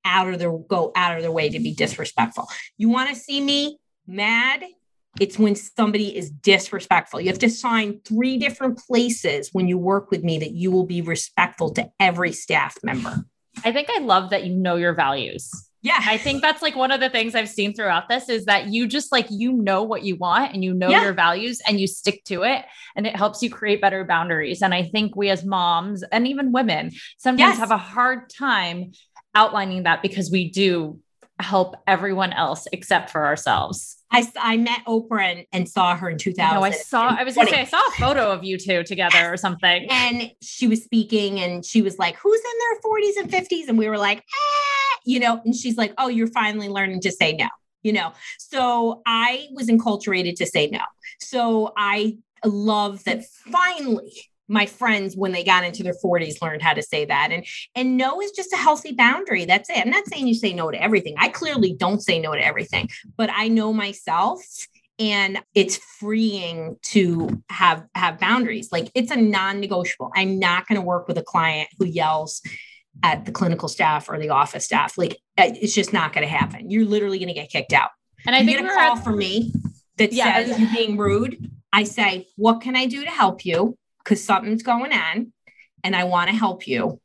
[0.05, 2.47] out of their go out of their way to be disrespectful.
[2.77, 4.63] You want to see me mad
[5.19, 7.21] it's when somebody is disrespectful.
[7.21, 10.85] You have to sign three different places when you work with me that you will
[10.85, 13.25] be respectful to every staff member.
[13.63, 15.51] I think I love that you know your values.
[15.83, 15.99] Yeah.
[15.99, 18.87] I think that's like one of the things I've seen throughout this is that you
[18.87, 21.03] just like, you know what you want and you know yeah.
[21.03, 22.63] your values and you stick to it
[22.95, 24.61] and it helps you create better boundaries.
[24.61, 27.57] And I think we as moms and even women sometimes yes.
[27.59, 28.93] have a hard time
[29.35, 30.99] outlining that because we do
[31.39, 33.97] help everyone else except for ourselves.
[34.11, 36.55] I, I met Oprah and, and saw her in 2000.
[36.55, 39.33] No, I saw, I was gonna say, I saw a photo of you two together
[39.33, 39.87] or something.
[39.89, 43.67] And she was speaking and she was like, who's in their 40s and 50s?
[43.69, 47.11] And we were like, ah, you know, and she's like, oh, you're finally learning to
[47.11, 47.47] say no,
[47.81, 48.13] you know?
[48.37, 50.81] So I was enculturated to say no.
[51.19, 54.13] So I love that finally
[54.47, 57.29] my friends when they got into their 40s learned how to say that.
[57.31, 59.45] And and no is just a healthy boundary.
[59.45, 59.77] That's it.
[59.77, 61.15] I'm not saying you say no to everything.
[61.17, 64.41] I clearly don't say no to everything but i know myself
[64.99, 68.71] and it's freeing to have have boundaries.
[68.71, 70.11] Like it's a non-negotiable.
[70.15, 72.43] I'm not going to work with a client who yells
[73.01, 74.95] at the clinical staff or the office staff.
[74.97, 76.69] Like it's just not going to happen.
[76.69, 77.89] You're literally going to get kicked out.
[78.27, 79.51] And i you think get a call at- from me
[79.97, 80.45] that yeah.
[80.45, 81.49] says you're being rude.
[81.73, 85.31] I say what can i do to help you because something's going on
[85.83, 86.99] and I want to help you.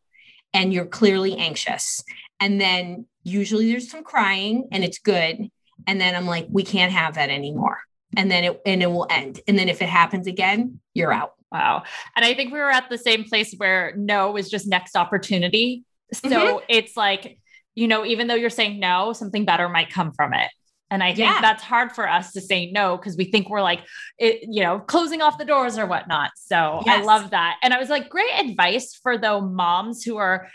[0.54, 2.02] And you're clearly anxious.
[2.40, 5.48] And then usually there's some crying and it's good.
[5.86, 7.78] And then I'm like, we can't have that anymore.
[8.16, 9.40] And then it and it will end.
[9.46, 11.32] And then if it happens again, you're out.
[11.52, 11.84] Wow.
[12.16, 15.84] And I think we were at the same place where no is just next opportunity.
[16.12, 16.64] So mm-hmm.
[16.68, 17.38] it's like,
[17.74, 20.50] you know, even though you're saying no, something better might come from it.
[20.90, 21.40] And I think yeah.
[21.40, 23.80] that's hard for us to say no because we think we're like,
[24.18, 26.30] it, you know, closing off the doors or whatnot.
[26.36, 27.00] So yes.
[27.00, 27.58] I love that.
[27.62, 30.48] And I was like, great advice for the moms who are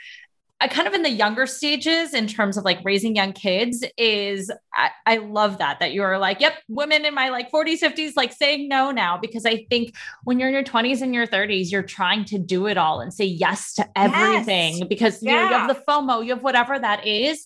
[0.64, 4.50] I kind of in the younger stages in terms of like raising young kids is
[4.74, 8.32] I, I love that that you're like, yep, women in my like 40s, 50s, like
[8.32, 11.84] saying no now, because I think when you're in your 20s and your 30s, you're
[11.84, 14.88] trying to do it all and say yes to everything yes.
[14.88, 17.46] because you, know, you have the FOMO, you have whatever that is.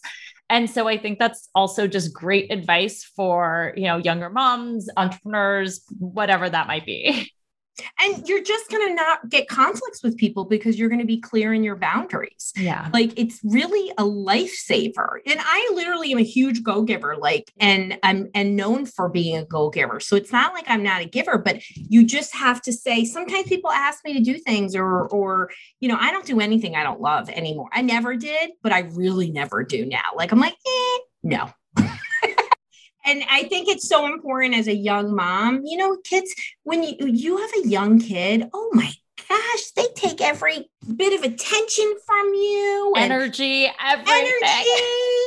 [0.49, 5.83] And so I think that's also just great advice for, you know, younger moms, entrepreneurs,
[5.99, 7.31] whatever that might be.
[7.99, 11.19] and you're just going to not get conflicts with people because you're going to be
[11.19, 12.53] clear in your boundaries.
[12.55, 12.89] Yeah.
[12.93, 15.19] Like it's really a lifesaver.
[15.25, 19.45] And I literally am a huge go-giver like and I'm and known for being a
[19.45, 19.99] go-giver.
[19.99, 23.47] So it's not like I'm not a giver, but you just have to say sometimes
[23.47, 25.49] people ask me to do things or or
[25.79, 27.69] you know, I don't do anything I don't love anymore.
[27.71, 30.03] I never did, but I really never do now.
[30.15, 31.51] Like I'm like, eh, no
[33.07, 35.61] and I think it's so important as a young mom.
[35.65, 36.33] You know, kids,
[36.63, 38.91] when you you have a young kid, oh my
[39.27, 44.31] gosh, they take every bit of attention from you, energy, everything.
[44.43, 45.26] Energy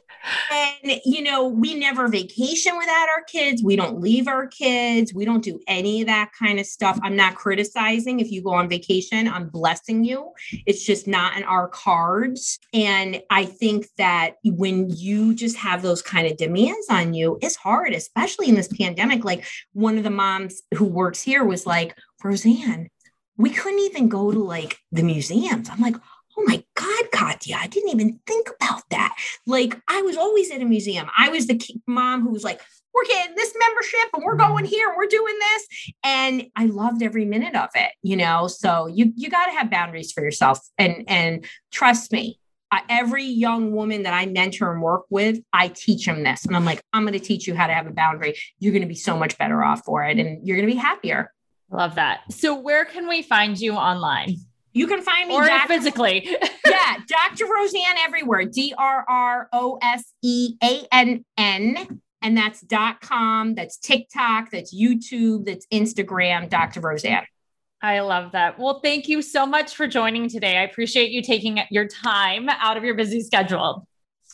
[0.51, 3.63] and you know we never vacation without our kids.
[3.63, 5.15] We don't leave our kids.
[5.15, 6.99] We don't do any of that kind of stuff.
[7.03, 9.29] I'm not criticizing if you go on vacation.
[9.29, 10.33] I'm blessing you.
[10.67, 12.59] It's just not in our cards.
[12.73, 17.57] And i think that when you just have those kind of demands on you it's
[17.57, 19.25] hard especially in this pandemic.
[19.25, 22.89] Like one of the moms who works here was like Roseann
[23.41, 25.71] we couldn't even go to like the museums.
[25.71, 25.97] I'm like
[26.41, 29.17] oh my God, Katya, I didn't even think about that.
[29.47, 31.09] Like, I was always at a museum.
[31.17, 32.61] I was the mom who was like,
[32.93, 34.75] we're getting this membership and we're going mm-hmm.
[34.75, 35.93] here and we're doing this.
[36.03, 38.49] And I loved every minute of it, you know?
[38.49, 42.41] So you, you got to have boundaries for yourself and, and trust me,
[42.89, 46.45] every young woman that I mentor and work with, I teach them this.
[46.45, 48.35] And I'm like, I'm going to teach you how to have a boundary.
[48.59, 50.79] You're going to be so much better off for it and you're going to be
[50.79, 51.33] happier.
[51.71, 52.21] Love that.
[52.33, 54.37] So, where can we find you online?
[54.73, 55.69] You can find me or Dr.
[55.69, 56.29] physically.
[56.67, 57.47] yeah, Dr.
[57.47, 58.45] Roseann everywhere.
[58.45, 62.01] D R R O S E A N N.
[62.23, 66.83] And that's dot com, that's TikTok, that's YouTube, that's Instagram, Dr.
[66.83, 67.25] Roseann.
[67.83, 68.59] I love that.
[68.59, 70.59] Well, thank you so much for joining today.
[70.59, 73.87] I appreciate you taking your time out of your busy schedule.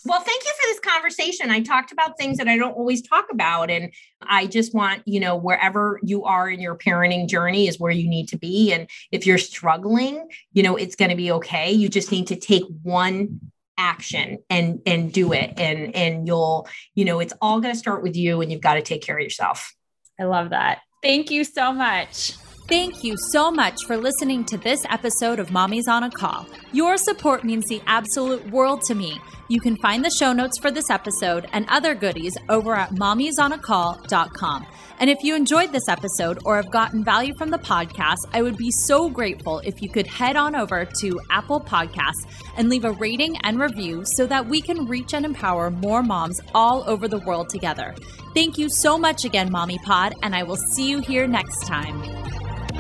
[0.07, 1.51] Well, thank you for this conversation.
[1.51, 3.71] I talked about things that I don't always talk about.
[3.71, 3.93] And
[4.23, 8.09] I just want, you know, wherever you are in your parenting journey is where you
[8.09, 8.73] need to be.
[8.73, 11.73] And if you're struggling, you know, it's going to be okay.
[11.73, 13.41] You just need to take one
[13.79, 18.03] action and and do it and and you'll you know it's all going to start
[18.03, 19.75] with you and you've got to take care of yourself
[20.19, 22.33] i love that thank you so much
[22.69, 26.49] Thank you so much for listening to this episode of Mommy's on a Call.
[26.73, 29.21] Your support means the absolute world to me.
[29.47, 34.67] You can find the show notes for this episode and other goodies over at mommysonacall.com.
[34.99, 38.57] And if you enjoyed this episode or have gotten value from the podcast, I would
[38.57, 42.93] be so grateful if you could head on over to Apple Podcasts and leave a
[42.93, 47.21] rating and review so that we can reach and empower more moms all over the
[47.21, 47.95] world together.
[48.35, 52.36] Thank you so much again, Mommy Pod, and I will see you here next time.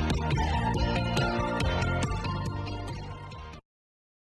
[0.09, 0.56] Thank you.